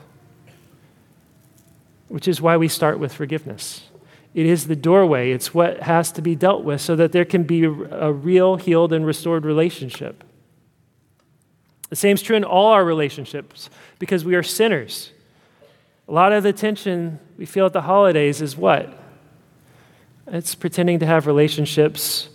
which 2.09 2.29
is 2.29 2.41
why 2.41 2.57
we 2.57 2.69
start 2.69 2.99
with 2.99 3.13
forgiveness. 3.13 3.89
It 4.35 4.47
is 4.47 4.67
the 4.67 4.77
doorway, 4.77 5.31
it's 5.31 5.55
what 5.55 5.81
has 5.83 6.11
to 6.13 6.23
be 6.23 6.35
dealt 6.35 6.65
with 6.65 6.81
so 6.81 6.97
that 6.97 7.13
there 7.13 7.25
can 7.25 7.45
be 7.45 7.65
a 7.65 8.13
real, 8.13 8.57
healed, 8.57 8.93
and 8.93 9.07
restored 9.07 9.45
relationship. 9.45 10.25
The 11.89 11.97
same 11.97 12.15
is 12.15 12.23
true 12.23 12.37
in 12.37 12.43
all 12.43 12.73
our 12.73 12.85
relationships 12.85 13.71
because 14.01 14.25
we 14.25 14.35
are 14.35 14.43
sinners. 14.43 15.13
A 16.09 16.13
lot 16.13 16.33
of 16.33 16.43
the 16.43 16.53
tension 16.53 17.21
we 17.39 17.47
feel 17.47 17.67
at 17.67 17.73
the 17.73 17.83
holidays 17.83 18.43
is 18.43 18.57
what? 18.57 18.93
It's 20.27 20.57
pretending 20.57 20.99
to 20.99 21.07
have 21.07 21.29
relationships 21.29 22.29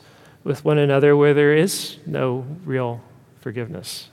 with 0.45 0.63
one 0.63 0.77
another 0.77 1.17
where 1.17 1.33
there 1.33 1.53
is 1.53 1.97
no 2.05 2.45
real 2.63 3.01
forgiveness. 3.41 4.09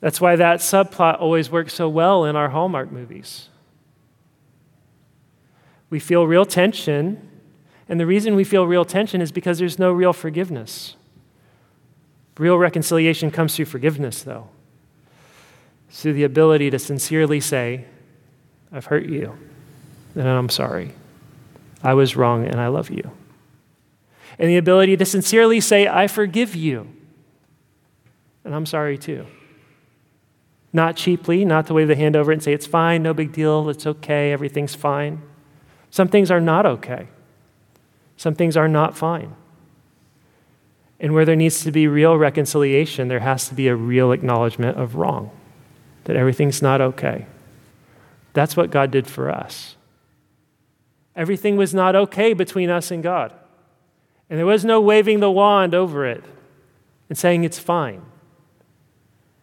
That's 0.00 0.20
why 0.20 0.36
that 0.36 0.60
subplot 0.60 1.20
always 1.20 1.50
works 1.50 1.74
so 1.74 1.88
well 1.88 2.24
in 2.24 2.34
our 2.34 2.48
Hallmark 2.48 2.90
movies. 2.90 3.48
We 5.90 5.98
feel 5.98 6.26
real 6.26 6.44
tension, 6.44 7.28
and 7.88 8.00
the 8.00 8.06
reason 8.06 8.34
we 8.34 8.44
feel 8.44 8.66
real 8.66 8.84
tension 8.84 9.20
is 9.20 9.32
because 9.32 9.58
there's 9.58 9.78
no 9.78 9.92
real 9.92 10.12
forgiveness. 10.12 10.96
Real 12.38 12.58
reconciliation 12.58 13.30
comes 13.30 13.54
through 13.56 13.66
forgiveness, 13.66 14.22
though. 14.22 14.48
Through 15.90 16.14
the 16.14 16.24
ability 16.24 16.70
to 16.70 16.78
sincerely 16.78 17.40
say, 17.40 17.84
I've 18.72 18.86
hurt 18.86 19.06
you, 19.06 19.38
and 20.14 20.28
I'm 20.28 20.48
sorry. 20.48 20.92
I 21.82 21.94
was 21.94 22.16
wrong, 22.16 22.46
and 22.46 22.60
I 22.60 22.66
love 22.66 22.90
you 22.90 23.12
and 24.38 24.50
the 24.50 24.56
ability 24.56 24.96
to 24.96 25.04
sincerely 25.04 25.60
say, 25.60 25.88
I 25.88 26.06
forgive 26.06 26.54
you. 26.54 26.88
And 28.44 28.54
I'm 28.54 28.66
sorry 28.66 28.98
too. 28.98 29.26
Not 30.72 30.96
cheaply, 30.96 31.44
not 31.44 31.66
to 31.68 31.74
wave 31.74 31.88
the 31.88 31.96
hand 31.96 32.16
over 32.16 32.32
and 32.32 32.42
say, 32.42 32.52
it's 32.52 32.66
fine, 32.66 33.02
no 33.02 33.14
big 33.14 33.32
deal, 33.32 33.68
it's 33.70 33.86
okay, 33.86 34.32
everything's 34.32 34.74
fine. 34.74 35.22
Some 35.96 36.08
things 36.08 36.30
are 36.30 36.42
not 36.42 36.66
okay. 36.66 37.08
Some 38.18 38.34
things 38.34 38.54
are 38.54 38.68
not 38.68 38.98
fine. 38.98 39.34
And 41.00 41.14
where 41.14 41.24
there 41.24 41.34
needs 41.34 41.64
to 41.64 41.72
be 41.72 41.88
real 41.88 42.18
reconciliation, 42.18 43.08
there 43.08 43.20
has 43.20 43.48
to 43.48 43.54
be 43.54 43.66
a 43.68 43.74
real 43.74 44.12
acknowledgement 44.12 44.76
of 44.76 44.96
wrong, 44.96 45.30
that 46.04 46.14
everything's 46.14 46.60
not 46.60 46.82
okay. 46.82 47.24
That's 48.34 48.58
what 48.58 48.70
God 48.70 48.90
did 48.90 49.06
for 49.06 49.30
us. 49.30 49.76
Everything 51.16 51.56
was 51.56 51.72
not 51.72 51.96
okay 51.96 52.34
between 52.34 52.68
us 52.68 52.90
and 52.90 53.02
God. 53.02 53.32
And 54.28 54.38
there 54.38 54.44
was 54.44 54.66
no 54.66 54.82
waving 54.82 55.20
the 55.20 55.30
wand 55.30 55.74
over 55.74 56.04
it 56.04 56.22
and 57.08 57.16
saying 57.16 57.42
it's 57.42 57.58
fine. 57.58 58.02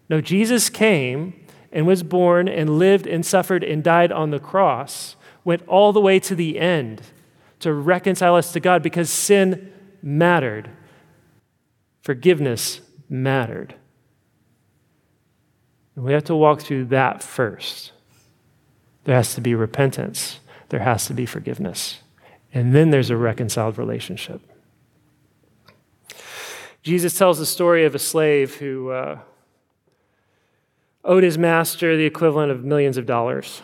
No, 0.08 0.22
Jesus 0.22 0.70
came 0.70 1.34
and 1.72 1.88
was 1.88 2.04
born 2.04 2.48
and 2.48 2.78
lived 2.78 3.08
and 3.08 3.26
suffered 3.26 3.64
and 3.64 3.84
died 3.84 4.12
on 4.12 4.30
the 4.30 4.40
cross, 4.40 5.16
went 5.44 5.68
all 5.68 5.94
the 5.94 6.02
way 6.02 6.20
to 6.20 6.36
the 6.36 6.60
end 6.60 7.02
to 7.60 7.74
reconcile 7.74 8.36
us 8.36 8.52
to 8.54 8.60
God 8.60 8.84
because 8.84 9.10
sin 9.10 9.72
mattered, 10.02 10.70
forgiveness 12.02 12.82
mattered. 13.10 13.76
And 15.96 16.04
we 16.04 16.14
have 16.14 16.26
to 16.26 16.36
walk 16.36 16.62
through 16.62 16.86
that 16.86 17.24
first. 17.24 17.92
There 19.06 19.16
has 19.16 19.36
to 19.36 19.42
be 19.42 19.56
repentance, 19.56 20.40
there 20.70 20.80
has 20.80 21.06
to 21.08 21.14
be 21.14 21.26
forgiveness, 21.26 22.00
and 22.54 22.74
then 22.74 22.90
there's 22.90 23.10
a 23.10 23.18
reconciled 23.18 23.78
relationship. 23.78 24.42
Jesus 26.82 27.18
tells 27.18 27.40
the 27.40 27.46
story 27.46 27.86
of 27.86 27.96
a 27.96 28.00
slave 28.00 28.56
who 28.56 28.90
uh, 28.90 29.20
owed 31.06 31.24
his 31.24 31.38
master 31.38 31.96
the 31.96 32.06
equivalent 32.06 32.52
of 32.52 32.66
millions 32.66 32.98
of 32.98 33.06
dollars. 33.06 33.62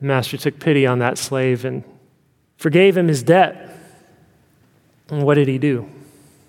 The 0.00 0.06
master 0.06 0.36
took 0.36 0.58
pity 0.58 0.86
on 0.86 0.98
that 0.98 1.18
slave 1.18 1.64
and 1.64 1.82
forgave 2.56 2.96
him 2.96 3.08
his 3.08 3.22
debt. 3.22 3.70
And 5.08 5.22
what 5.22 5.34
did 5.34 5.48
he 5.48 5.58
do? 5.58 5.88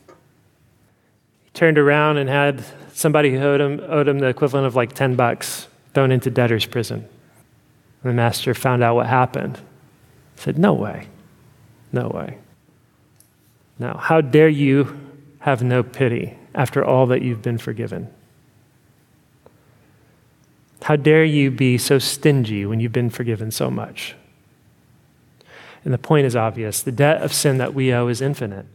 He 0.08 1.52
turned 1.54 1.78
around 1.78 2.18
and 2.18 2.30
had 2.30 2.64
somebody 2.94 3.32
who 3.32 3.40
owed 3.40 3.62
him, 3.62 3.82
owed 3.88 4.08
him 4.08 4.20
the 4.20 4.28
equivalent 4.28 4.68
of 4.68 4.76
like 4.76 4.94
10 4.94 5.16
bucks 5.16 5.68
thrown 5.94 6.12
into 6.12 6.30
debtor's 6.30 6.66
prison. 6.66 7.08
And 8.04 8.12
the 8.12 8.14
master 8.14 8.54
found 8.54 8.84
out 8.84 8.96
what 8.96 9.08
happened. 9.08 9.58
He 10.36 10.42
said, 10.42 10.58
No 10.58 10.74
way. 10.74 11.08
No 11.92 12.10
way. 12.10 12.38
Now, 13.80 13.98
how 13.98 14.22
dare 14.22 14.50
you 14.50 15.00
have 15.40 15.64
no 15.64 15.84
pity 15.84 16.38
after 16.54 16.84
all 16.84 17.06
that 17.08 17.22
you've 17.22 17.42
been 17.42 17.58
forgiven? 17.58 18.12
How 20.88 20.96
dare 20.96 21.26
you 21.26 21.52
be 21.52 21.78
so 21.78 22.00
stingy 22.00 22.66
when 22.66 22.80
you've 22.80 22.94
been 22.94 23.10
forgiven 23.10 23.52
so 23.52 23.70
much? 23.70 24.16
And 25.84 25.94
the 25.94 25.98
point 25.98 26.26
is 26.26 26.34
obvious 26.34 26.82
the 26.82 26.94
debt 26.94 27.22
of 27.22 27.34
sin 27.34 27.58
that 27.58 27.74
we 27.74 27.94
owe 27.94 28.08
is 28.08 28.22
infinite. 28.22 28.66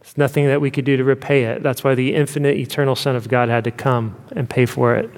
There's 0.00 0.18
nothing 0.18 0.48
that 0.48 0.60
we 0.60 0.72
could 0.72 0.84
do 0.84 0.96
to 0.96 1.04
repay 1.04 1.44
it. 1.44 1.62
That's 1.62 1.84
why 1.84 1.94
the 1.94 2.12
infinite, 2.16 2.56
eternal 2.56 2.96
Son 2.96 3.14
of 3.14 3.28
God 3.28 3.48
had 3.48 3.62
to 3.62 3.70
come 3.70 4.16
and 4.32 4.50
pay 4.50 4.66
for 4.66 4.96
it 4.96 5.08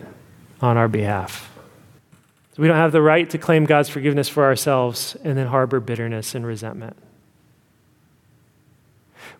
on 0.61 0.77
our 0.77 0.87
behalf. 0.87 1.51
So 2.55 2.61
we 2.61 2.69
don't 2.69 2.77
have 2.77 2.93
the 2.93 3.01
right 3.01 3.31
to 3.31 3.39
claim 3.39 3.65
God's 3.65 3.89
forgiveness 3.89 4.29
for 4.29 4.45
ourselves 4.45 5.17
and 5.25 5.35
then 5.35 5.47
harbor 5.47 5.81
bitterness 5.81 6.35
and 6.35 6.45
resentment. 6.45 6.95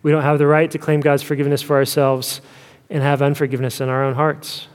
We 0.01 0.09
don't 0.09 0.23
have 0.23 0.39
the 0.39 0.47
right 0.47 0.71
to 0.71 0.79
claim 0.79 1.01
God's 1.01 1.21
forgiveness 1.21 1.61
for 1.61 1.75
ourselves 1.75 2.41
and 2.89 3.03
have 3.03 3.21
unforgiveness 3.21 3.79
in 3.79 3.89
our 3.89 4.03
own 4.03 4.15
hearts. 4.15 4.69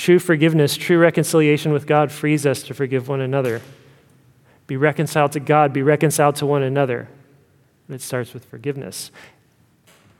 True 0.00 0.18
forgiveness, 0.18 0.78
true 0.78 0.96
reconciliation 0.96 1.74
with 1.74 1.86
God 1.86 2.10
frees 2.10 2.46
us 2.46 2.62
to 2.62 2.72
forgive 2.72 3.06
one 3.06 3.20
another. 3.20 3.60
Be 4.66 4.78
reconciled 4.78 5.32
to 5.32 5.40
God, 5.40 5.74
be 5.74 5.82
reconciled 5.82 6.36
to 6.36 6.46
one 6.46 6.62
another. 6.62 7.06
It 7.86 8.00
starts 8.00 8.32
with 8.32 8.46
forgiveness. 8.46 9.10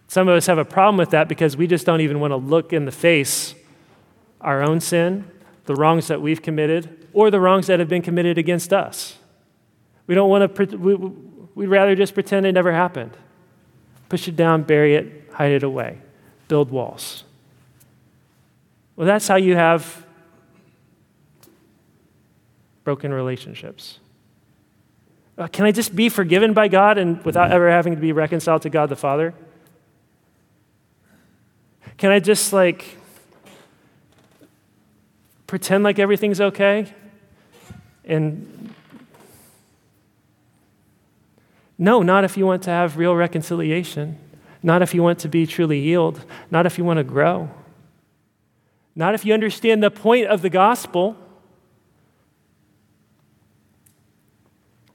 Some 0.07 0.29
of 0.29 0.37
us 0.37 0.45
have 0.49 0.59
a 0.59 0.66
problem 0.66 0.99
with 0.99 1.09
that 1.12 1.29
because 1.29 1.57
we 1.57 1.66
just 1.66 1.87
don't 1.87 2.03
even 2.03 2.21
want 2.21 2.33
to 2.33 2.37
look 2.37 2.75
in 2.75 2.85
the 2.85 2.93
face 2.93 3.55
our 4.43 4.62
own 4.62 4.81
sin, 4.81 5.25
the 5.64 5.75
wrongs 5.75 6.09
that 6.09 6.21
we've 6.21 6.43
committed, 6.43 7.07
or 7.14 7.31
the 7.31 7.40
wrongs 7.40 7.66
that 7.69 7.79
have 7.79 7.88
been 7.88 8.03
committed 8.03 8.37
against 8.37 8.75
us. 8.75 9.16
We 10.07 10.14
don't 10.14 10.29
want 10.29 10.55
to, 10.55 10.77
we, 10.77 10.95
we'd 11.55 11.69
rather 11.69 11.97
just 11.97 12.12
pretend 12.12 12.45
it 12.45 12.53
never 12.53 12.73
happened. 12.73 13.16
Push 14.11 14.29
it 14.29 14.37
down, 14.37 14.62
bury 14.62 14.95
it, 14.95 15.31
hide 15.33 15.53
it 15.53 15.62
away, 15.62 16.01
build 16.49 16.71
walls. 16.71 17.25
Well, 19.01 19.07
that's 19.07 19.27
how 19.27 19.37
you 19.37 19.57
have 19.57 20.05
broken 22.85 23.15
relationships. 23.15 23.99
Uh, 25.39 25.47
can 25.47 25.65
I 25.65 25.73
just 25.73 25.97
be 25.97 26.11
forgiven 26.11 26.53
by 26.53 26.69
God 26.69 26.99
and 26.99 27.25
without 27.25 27.51
ever 27.51 27.71
having 27.71 27.95
to 27.95 28.01
be 28.03 28.13
reconciled 28.13 28.61
to 28.61 28.69
God 28.69 28.91
the 28.91 28.97
Father? 28.97 29.33
Can 31.97 32.11
I 32.11 32.21
just 32.21 32.53
like 32.53 32.99
pretend 35.47 35.83
like 35.83 35.99
everything's 35.99 36.43
okay? 36.43 36.93
And 38.05 38.75
no, 41.79 42.03
not 42.03 42.25
if 42.25 42.37
you 42.37 42.45
want 42.45 42.65
to 42.65 42.71
have 42.71 42.99
real 42.99 43.17
reconciliation, 43.17 44.19
not 44.63 44.83
if 44.83 44.93
you 44.93 45.03
want 45.03 45.21
to 45.21 45.29
be 45.29 45.47
truly 45.47 45.81
healed, 45.81 46.23
not 46.51 46.67
if 46.67 46.77
you 46.77 46.85
want 46.85 46.99
to 46.99 47.05
grow, 47.05 47.49
not 49.01 49.15
if 49.15 49.25
you 49.25 49.33
understand 49.33 49.83
the 49.83 49.91
point 49.91 50.27
of 50.27 50.43
the 50.43 50.51
gospel. 50.51 51.17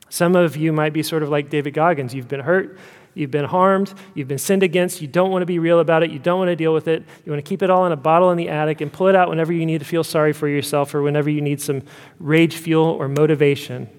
Some 0.09 0.35
of 0.35 0.55
you 0.55 0.71
might 0.71 0.93
be 0.93 1.01
sort 1.01 1.23
of 1.23 1.29
like 1.29 1.49
David 1.49 1.73
Goggins. 1.73 2.13
You've 2.13 2.27
been 2.27 2.41
hurt, 2.41 2.77
you've 3.15 3.31
been 3.31 3.45
harmed, 3.45 3.95
you've 4.13 4.27
been 4.27 4.37
sinned 4.37 4.61
against, 4.61 5.01
you 5.01 5.07
don't 5.07 5.31
want 5.31 5.41
to 5.41 5.47
be 5.47 5.57
real 5.57 5.79
about 5.79 6.03
it, 6.03 6.11
you 6.11 6.19
don't 6.19 6.37
want 6.37 6.49
to 6.49 6.55
deal 6.55 6.71
with 6.71 6.87
it. 6.87 7.03
You 7.25 7.31
want 7.31 7.43
to 7.43 7.49
keep 7.49 7.63
it 7.63 7.71
all 7.71 7.87
in 7.87 7.91
a 7.91 7.97
bottle 7.97 8.29
in 8.29 8.37
the 8.37 8.47
attic 8.47 8.79
and 8.79 8.93
pull 8.93 9.07
it 9.07 9.15
out 9.15 9.27
whenever 9.27 9.51
you 9.51 9.65
need 9.65 9.79
to 9.79 9.85
feel 9.85 10.03
sorry 10.03 10.33
for 10.33 10.47
yourself 10.47 10.93
or 10.93 11.01
whenever 11.01 11.31
you 11.31 11.41
need 11.41 11.59
some 11.59 11.81
rage 12.19 12.57
fuel 12.57 12.85
or 12.85 13.07
motivation. 13.07 13.89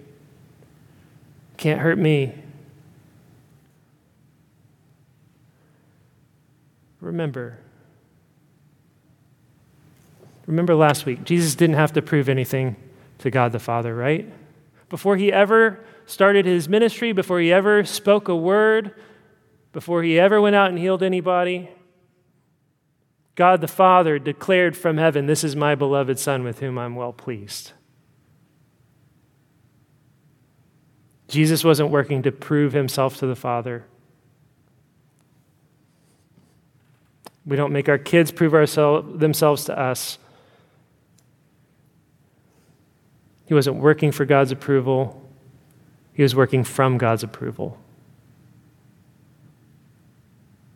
Can't 1.57 1.81
hurt 1.81 1.99
me. 1.99 2.33
Remember. 7.01 7.59
Remember 10.47 10.75
last 10.75 11.07
week, 11.07 11.25
Jesus 11.25 11.55
didn't 11.55 11.77
have 11.77 11.93
to 11.95 12.03
prove 12.03 12.29
anything 12.29 12.77
to 13.19 13.31
God 13.31 13.53
the 13.53 13.59
Father, 13.59 13.95
right? 13.95 14.33
Before 14.89 15.17
he 15.17 15.33
ever 15.33 15.85
started 16.07 16.47
his 16.47 16.69
ministry, 16.69 17.13
before 17.13 17.41
he 17.41 17.53
ever 17.53 17.85
spoke 17.85 18.29
a 18.29 18.37
word, 18.37 18.95
before 19.73 20.03
he 20.03 20.19
ever 20.19 20.41
went 20.41 20.55
out 20.55 20.69
and 20.69 20.79
healed 20.79 21.03
anybody, 21.03 21.69
God 23.35 23.61
the 23.61 23.69
Father 23.69 24.19
declared 24.19 24.77
from 24.77 24.97
heaven, 24.97 25.27
This 25.27 25.45
is 25.45 25.57
my 25.57 25.75
beloved 25.75 26.19
Son 26.19 26.45
with 26.45 26.61
whom 26.61 26.79
I'm 26.79 26.95
well 26.95 27.13
pleased. 27.13 27.73
Jesus 31.29 31.65
wasn't 31.65 31.91
working 31.91 32.23
to 32.23 32.33
prove 32.33 32.73
himself 32.73 33.17
to 33.19 33.27
the 33.27 33.37
Father. 33.37 33.85
We 37.45 37.57
don't 37.57 37.73
make 37.73 37.89
our 37.89 37.99
kids 37.99 38.31
prove 38.31 38.55
ourselves, 38.55 39.19
themselves 39.19 39.65
to 39.67 39.79
us. 39.79 40.19
He 43.47 43.55
wasn't 43.55 43.77
working 43.77 44.13
for 44.13 44.25
God's 44.25 44.53
approval. 44.53 45.23
He 46.13 46.23
was 46.23 46.35
working 46.35 46.65
from 46.65 46.99
God's 46.99 47.23
approval. 47.23 47.79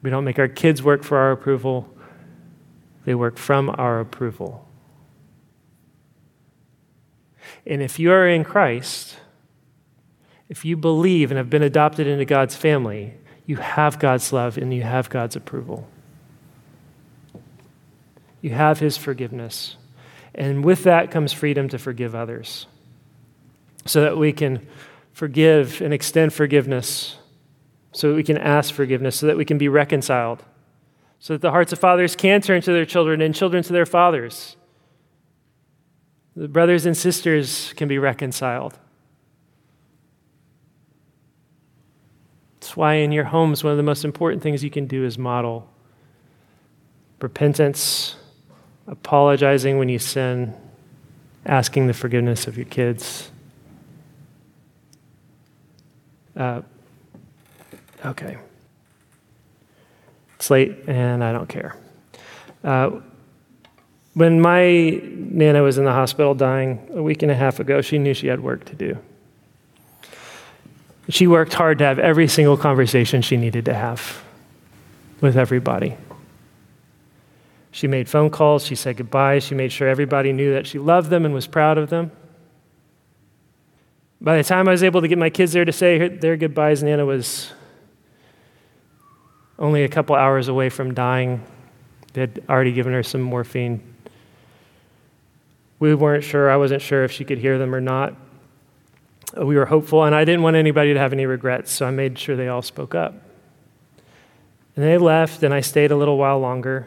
We 0.02 0.10
don't 0.10 0.24
make 0.24 0.38
our 0.38 0.48
kids 0.48 0.82
work 0.82 1.02
for 1.02 1.18
our 1.18 1.32
approval, 1.32 1.88
they 3.04 3.14
work 3.14 3.36
from 3.36 3.70
our 3.76 4.00
approval. 4.00 4.66
And 7.66 7.82
if 7.82 7.98
you 7.98 8.12
are 8.12 8.28
in 8.28 8.44
Christ, 8.44 9.16
if 10.48 10.64
you 10.64 10.76
believe 10.76 11.30
and 11.30 11.38
have 11.38 11.50
been 11.50 11.62
adopted 11.62 12.06
into 12.06 12.24
God's 12.24 12.56
family, 12.56 13.14
you 13.46 13.56
have 13.56 13.98
God's 13.98 14.32
love 14.32 14.56
and 14.56 14.72
you 14.72 14.82
have 14.82 15.10
God's 15.10 15.36
approval. 15.36 15.88
You 18.40 18.50
have 18.50 18.78
His 18.78 18.96
forgiveness. 18.96 19.76
And 20.34 20.64
with 20.64 20.84
that 20.84 21.10
comes 21.10 21.32
freedom 21.32 21.68
to 21.68 21.78
forgive 21.78 22.14
others 22.14 22.66
so 23.84 24.02
that 24.02 24.16
we 24.16 24.32
can 24.32 24.66
forgive 25.12 25.80
and 25.80 25.92
extend 25.92 26.32
forgiveness, 26.32 27.16
so 27.92 28.10
that 28.10 28.14
we 28.14 28.22
can 28.22 28.38
ask 28.38 28.72
forgiveness, 28.72 29.16
so 29.16 29.26
that 29.26 29.36
we 29.36 29.44
can 29.44 29.58
be 29.58 29.68
reconciled, 29.68 30.42
so 31.18 31.34
that 31.34 31.42
the 31.42 31.50
hearts 31.50 31.72
of 31.72 31.78
fathers 31.78 32.14
can 32.14 32.40
turn 32.40 32.62
to 32.62 32.72
their 32.72 32.86
children 32.86 33.20
and 33.20 33.34
children 33.34 33.62
to 33.62 33.72
their 33.72 33.86
fathers. 33.86 34.56
The 36.36 36.48
brothers 36.48 36.86
and 36.86 36.96
sisters 36.96 37.72
can 37.76 37.88
be 37.88 37.98
reconciled. 37.98 38.78
That's 42.60 42.76
why 42.76 42.94
in 42.94 43.10
your 43.10 43.24
homes, 43.24 43.64
one 43.64 43.72
of 43.72 43.76
the 43.76 43.82
most 43.82 44.04
important 44.04 44.42
things 44.42 44.62
you 44.62 44.70
can 44.70 44.86
do 44.86 45.04
is 45.04 45.18
model 45.18 45.68
repentance, 47.20 48.16
apologizing 48.90 49.78
when 49.78 49.88
you 49.88 49.98
sin, 49.98 50.52
asking 51.46 51.86
the 51.86 51.94
forgiveness 51.94 52.46
of 52.46 52.56
your 52.56 52.66
kids. 52.66 53.30
Uh, 56.36 56.60
okay. 58.04 58.36
It's 60.34 60.50
late 60.50 60.76
and 60.86 61.22
I 61.22 61.32
don't 61.32 61.48
care. 61.48 61.76
Uh, 62.64 63.00
when 64.14 64.40
my 64.40 65.00
Nana 65.04 65.62
was 65.62 65.78
in 65.78 65.84
the 65.84 65.92
hospital 65.92 66.34
dying 66.34 66.86
a 66.92 67.02
week 67.02 67.22
and 67.22 67.30
a 67.30 67.34
half 67.34 67.60
ago, 67.60 67.80
she 67.80 67.96
knew 67.96 68.12
she 68.12 68.26
had 68.26 68.40
work 68.40 68.64
to 68.66 68.74
do. 68.74 68.98
She 71.08 71.26
worked 71.26 71.54
hard 71.54 71.78
to 71.78 71.84
have 71.84 71.98
every 71.98 72.28
single 72.28 72.56
conversation 72.56 73.22
she 73.22 73.36
needed 73.36 73.64
to 73.66 73.74
have 73.74 74.22
with 75.20 75.36
everybody. 75.36 75.96
She 77.72 77.86
made 77.86 78.08
phone 78.08 78.30
calls, 78.30 78.66
she 78.66 78.74
said 78.74 78.96
goodbye, 78.96 79.38
she 79.38 79.54
made 79.54 79.70
sure 79.70 79.88
everybody 79.88 80.32
knew 80.32 80.52
that 80.54 80.66
she 80.66 80.78
loved 80.78 81.10
them 81.10 81.24
and 81.24 81.32
was 81.32 81.46
proud 81.46 81.78
of 81.78 81.88
them. 81.88 82.10
By 84.20 84.36
the 84.36 84.44
time 84.44 84.68
I 84.68 84.72
was 84.72 84.82
able 84.82 85.00
to 85.00 85.08
get 85.08 85.18
my 85.18 85.30
kids 85.30 85.52
there 85.52 85.64
to 85.64 85.72
say 85.72 86.08
their 86.08 86.36
goodbyes, 86.36 86.82
Nana 86.82 87.06
was 87.06 87.52
only 89.58 89.84
a 89.84 89.88
couple 89.88 90.16
hours 90.16 90.48
away 90.48 90.68
from 90.68 90.94
dying. 90.94 91.42
They 92.12 92.22
had 92.22 92.42
already 92.48 92.72
given 92.72 92.92
her 92.92 93.02
some 93.02 93.22
morphine. 93.22 93.82
We 95.78 95.94
weren't 95.94 96.24
sure, 96.24 96.50
I 96.50 96.56
wasn't 96.56 96.82
sure 96.82 97.04
if 97.04 97.12
she 97.12 97.24
could 97.24 97.38
hear 97.38 97.56
them 97.56 97.74
or 97.74 97.80
not. 97.80 98.14
We 99.36 99.56
were 99.56 99.66
hopeful, 99.66 100.04
and 100.04 100.14
I 100.14 100.24
didn't 100.24 100.42
want 100.42 100.56
anybody 100.56 100.92
to 100.92 100.98
have 100.98 101.12
any 101.12 101.24
regrets, 101.24 101.70
so 101.70 101.86
I 101.86 101.90
made 101.90 102.18
sure 102.18 102.36
they 102.36 102.48
all 102.48 102.62
spoke 102.62 102.94
up. 102.94 103.14
And 104.74 104.84
they 104.84 104.98
left, 104.98 105.42
and 105.42 105.54
I 105.54 105.60
stayed 105.60 105.92
a 105.92 105.96
little 105.96 106.18
while 106.18 106.40
longer. 106.40 106.86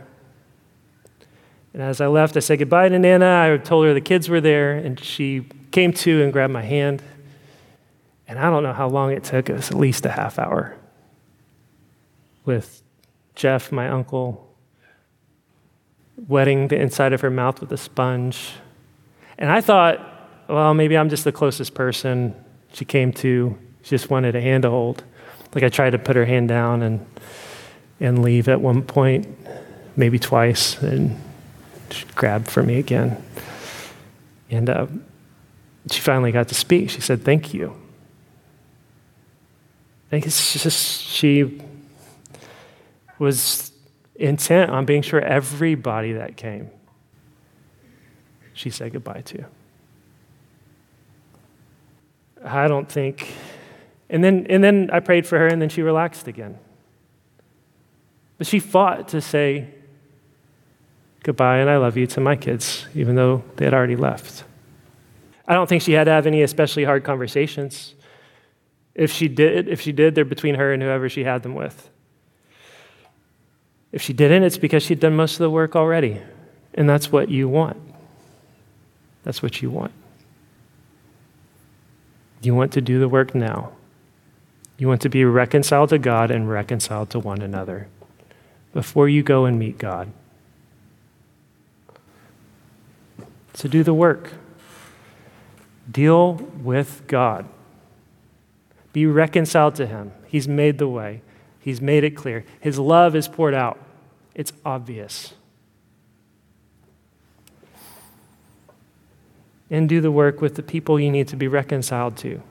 And 1.74 1.82
as 1.82 2.00
I 2.00 2.08
left, 2.08 2.38
I 2.38 2.40
said 2.40 2.60
goodbye 2.60 2.90
to 2.90 3.00
Nana. 3.00 3.52
I 3.52 3.58
told 3.58 3.86
her 3.86 3.94
the 3.94 4.02
kids 4.02 4.30
were 4.30 4.42
there, 4.42 4.74
and 4.74 5.00
she 5.00 5.46
came 5.72 5.92
to 5.94 6.22
and 6.22 6.32
grabbed 6.32 6.54
my 6.54 6.62
hand. 6.62 7.02
And 8.28 8.40
I 8.40 8.50
don't 8.50 8.64
know 8.64 8.74
how 8.74 8.88
long 8.88 9.12
it 9.12 9.24
took, 9.24 9.50
it 9.50 9.54
was 9.54 9.72
at 9.72 9.78
least 9.78 10.06
a 10.06 10.10
half 10.10 10.40
hour 10.40 10.78
with 12.46 12.84
Jeff, 13.36 13.72
my 13.72 13.90
uncle, 13.90 14.48
wetting 16.28 16.68
the 16.68 16.80
inside 16.80 17.14
of 17.14 17.22
her 17.22 17.30
mouth 17.30 17.60
with 17.60 17.72
a 17.72 17.78
sponge. 17.78 18.54
And 19.38 19.50
I 19.50 19.62
thought, 19.62 20.00
well, 20.48 20.74
maybe 20.74 20.98
I'm 20.98 21.10
just 21.10 21.24
the 21.24 21.32
closest 21.32 21.74
person 21.74 22.36
she 22.74 22.86
came 22.86 23.12
to. 23.14 23.58
She 23.82 23.90
just 23.90 24.10
wanted 24.10 24.36
a 24.36 24.42
hand 24.42 24.64
to 24.64 24.70
hold. 24.70 25.04
Like 25.56 25.64
I 25.64 25.70
tried 25.70 25.92
to 25.92 26.00
put 26.00 26.16
her 26.16 26.26
hand 26.26 26.50
down 26.50 26.82
and, 26.82 27.06
and 28.00 28.22
leave 28.22 28.48
at 28.48 28.62
one 28.62 28.84
point, 28.84 29.28
maybe 29.96 30.20
twice, 30.20 30.82
and 30.82 31.20
grabbed 32.16 32.50
for 32.50 32.64
me 32.64 32.80
again. 32.80 33.24
And 34.50 34.70
uh, 34.70 34.88
she 35.90 36.00
finally 36.02 36.32
got 36.32 36.48
to 36.50 36.56
speak. 36.56 36.90
She 36.90 37.02
said, 37.02 37.24
Thank 37.24 37.54
you. 37.54 37.76
I 40.08 40.10
think 40.10 40.26
it's 40.26 40.62
just 40.62 41.04
she 41.04 41.62
was 43.18 43.72
intent 44.16 44.70
on 44.70 44.86
being 44.86 45.02
sure 45.02 45.20
everybody 45.20 46.14
that 46.14 46.38
came, 46.38 46.70
she 48.54 48.70
said 48.70 48.94
goodbye 48.94 49.22
to. 49.26 49.46
I 52.44 52.68
don't 52.68 52.92
think. 52.92 53.34
And 54.10 54.24
then, 54.24 54.46
and 54.50 54.64
then 54.64 54.90
I 54.92 55.00
prayed 55.00 55.26
for 55.26 55.40
her, 55.40 55.48
and 55.48 55.62
then 55.62 55.70
she 55.70 55.82
relaxed 55.82 56.28
again. 56.28 56.60
But 58.38 58.48
she 58.48 58.60
fought 58.60 59.08
to 59.10 59.22
say 59.22 59.70
goodbye 61.24 61.58
and 61.58 61.70
I 61.70 61.78
love 61.78 61.98
you 61.98 62.06
to 62.08 62.20
my 62.20 62.36
kids, 62.36 62.86
even 62.94 63.16
though 63.16 63.44
they 63.56 63.66
had 63.66 63.74
already 63.74 63.96
left. 63.96 64.44
I 65.48 65.54
don't 65.54 65.68
think 65.68 65.82
she 65.82 65.94
had 65.94 66.06
to 66.06 66.12
have 66.12 66.28
any 66.28 66.42
especially 66.42 66.84
hard 66.84 67.04
conversations. 67.04 67.96
If 68.96 69.12
she 69.12 69.28
did, 69.28 69.68
if 69.68 69.82
she 69.82 69.92
did, 69.92 70.16
they're 70.16 70.26
between 70.26 70.56
her 70.56 70.72
and 70.72 70.82
whoever 70.82 71.10
she 71.10 71.24
had 71.24 71.44
them 71.44 71.56
with. 71.56 71.90
If 73.92 74.02
she 74.02 74.14
didn't, 74.14 74.44
it's 74.44 74.58
because 74.58 74.84
she'd 74.84 75.00
done 75.00 75.16
most 75.16 75.34
of 75.34 75.40
the 75.40 75.50
work 75.50 75.76
already. 75.76 76.22
And 76.74 76.90
that's 76.90 77.12
what 77.12 77.30
you 77.30 77.48
want. 77.48 77.78
That's 79.24 79.42
what 79.42 79.62
you 79.62 79.70
want. 79.70 79.92
You 82.42 82.56
want 82.56 82.74
to 82.74 82.82
do 82.82 83.00
the 83.00 83.08
work 83.08 83.34
now. 83.34 83.72
You 84.78 84.88
want 84.88 85.02
to 85.04 85.10
be 85.10 85.24
reconciled 85.24 85.90
to 85.90 85.98
God 85.98 86.32
and 86.32 86.50
reconciled 86.50 87.10
to 87.12 87.20
one 87.20 87.42
another 87.42 87.88
before 88.74 89.08
you 89.08 89.24
go 89.24 89.46
and 89.46 89.60
meet 89.60 89.78
God. 89.78 90.12
So 93.54 93.70
do 93.70 93.84
the 93.84 93.94
work. 93.94 94.34
Deal 95.90 96.34
with 96.34 97.04
God. 97.08 97.48
Be 98.94 99.06
reconciled 99.06 99.76
to 99.76 99.86
Him. 99.86 100.12
He's 100.28 100.48
made 100.48 100.78
the 100.78 100.88
way, 100.88 101.22
He's 101.60 101.82
made 101.82 102.04
it 102.04 102.12
clear. 102.12 102.46
His 102.60 102.80
love 102.80 103.16
is 103.16 103.28
poured 103.28 103.54
out, 103.54 103.80
it's 104.34 104.54
obvious. 104.66 105.34
And 109.70 109.90
do 109.90 110.02
the 110.02 110.12
work 110.12 110.40
with 110.40 110.56
the 110.56 110.64
people 110.64 111.00
you 111.00 111.10
need 111.10 111.28
to 111.30 111.36
be 111.36 111.48
reconciled 111.48 112.16
to, 112.18 112.42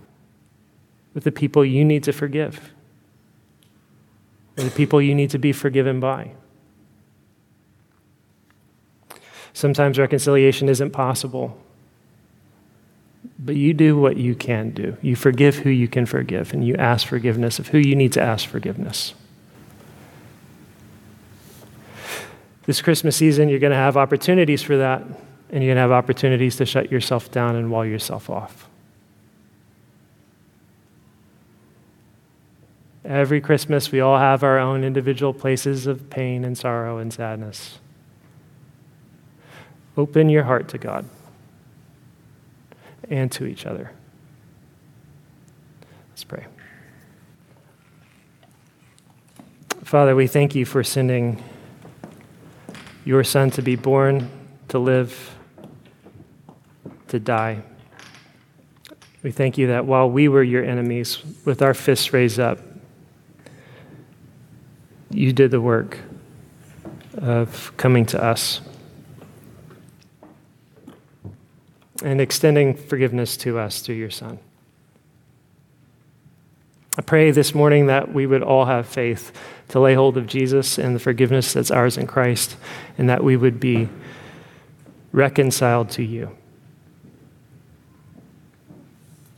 with 1.14 1.24
the 1.24 1.30
people 1.30 1.64
you 1.64 1.84
need 1.84 2.02
to 2.04 2.12
forgive, 2.12 2.72
with 4.56 4.64
the 4.64 4.76
people 4.76 5.00
you 5.00 5.14
need 5.14 5.30
to 5.30 5.38
be 5.38 5.52
forgiven 5.52 6.00
by. 6.00 6.32
Sometimes 9.52 9.98
reconciliation 9.98 10.68
isn't 10.68 10.90
possible. 10.90 11.58
But 13.38 13.56
you 13.56 13.74
do 13.74 13.98
what 13.98 14.16
you 14.16 14.34
can 14.34 14.70
do. 14.70 14.96
You 15.02 15.16
forgive 15.16 15.56
who 15.56 15.70
you 15.70 15.88
can 15.88 16.06
forgive, 16.06 16.52
and 16.52 16.66
you 16.66 16.74
ask 16.76 17.06
forgiveness 17.06 17.58
of 17.58 17.68
who 17.68 17.78
you 17.78 17.94
need 17.94 18.12
to 18.12 18.22
ask 18.22 18.48
forgiveness. 18.48 19.14
This 22.64 22.80
Christmas 22.80 23.16
season, 23.16 23.48
you're 23.48 23.58
going 23.58 23.72
to 23.72 23.76
have 23.76 23.96
opportunities 23.96 24.62
for 24.62 24.76
that, 24.76 25.02
and 25.02 25.62
you're 25.62 25.74
going 25.74 25.76
to 25.76 25.82
have 25.82 25.92
opportunities 25.92 26.56
to 26.56 26.66
shut 26.66 26.90
yourself 26.90 27.30
down 27.30 27.56
and 27.56 27.70
wall 27.70 27.84
yourself 27.84 28.30
off. 28.30 28.68
Every 33.04 33.40
Christmas, 33.40 33.90
we 33.90 34.00
all 34.00 34.18
have 34.18 34.44
our 34.44 34.58
own 34.58 34.84
individual 34.84 35.34
places 35.34 35.88
of 35.88 36.08
pain 36.08 36.44
and 36.44 36.56
sorrow 36.56 36.98
and 36.98 37.12
sadness. 37.12 37.78
Open 39.96 40.28
your 40.28 40.44
heart 40.44 40.68
to 40.68 40.78
God 40.78 41.04
and 43.10 43.30
to 43.32 43.44
each 43.44 43.66
other. 43.66 43.92
Let's 46.10 46.24
pray. 46.24 46.46
Father, 49.82 50.16
we 50.16 50.26
thank 50.26 50.54
you 50.54 50.64
for 50.64 50.82
sending 50.82 51.42
your 53.04 53.24
Son 53.24 53.50
to 53.50 53.62
be 53.62 53.76
born, 53.76 54.30
to 54.68 54.78
live, 54.78 55.36
to 57.08 57.18
die. 57.20 57.62
We 59.22 59.30
thank 59.32 59.58
you 59.58 59.66
that 59.68 59.84
while 59.84 60.08
we 60.10 60.28
were 60.28 60.42
your 60.42 60.64
enemies, 60.64 61.22
with 61.44 61.60
our 61.60 61.74
fists 61.74 62.12
raised 62.12 62.40
up, 62.40 62.58
you 65.10 65.32
did 65.32 65.50
the 65.50 65.60
work 65.60 65.98
of 67.18 67.72
coming 67.76 68.06
to 68.06 68.22
us. 68.22 68.62
And 72.02 72.20
extending 72.20 72.74
forgiveness 72.74 73.36
to 73.38 73.58
us 73.58 73.80
through 73.80 73.94
your 73.96 74.10
Son. 74.10 74.38
I 76.98 77.02
pray 77.02 77.30
this 77.30 77.54
morning 77.54 77.86
that 77.86 78.12
we 78.12 78.26
would 78.26 78.42
all 78.42 78.66
have 78.66 78.86
faith 78.86 79.32
to 79.68 79.80
lay 79.80 79.94
hold 79.94 80.18
of 80.18 80.26
Jesus 80.26 80.78
and 80.78 80.94
the 80.94 81.00
forgiveness 81.00 81.54
that's 81.54 81.70
ours 81.70 81.96
in 81.96 82.06
Christ, 82.06 82.56
and 82.98 83.08
that 83.08 83.24
we 83.24 83.36
would 83.36 83.58
be 83.58 83.88
reconciled 85.12 85.88
to 85.90 86.02
you. 86.02 86.36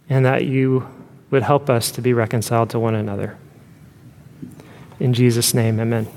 And 0.09 0.27
that 0.27 0.45
you 0.45 0.89
would 1.31 1.45
help 1.45 1.71
us 1.71 1.93
to 1.93 2.03
be 2.03 2.13
reconciled 2.13 2.71
to 2.71 2.79
one 2.81 2.95
another. 2.95 3.39
In 4.99 5.15
Jesus' 5.15 5.55
name, 5.55 5.79
amen. 5.79 6.09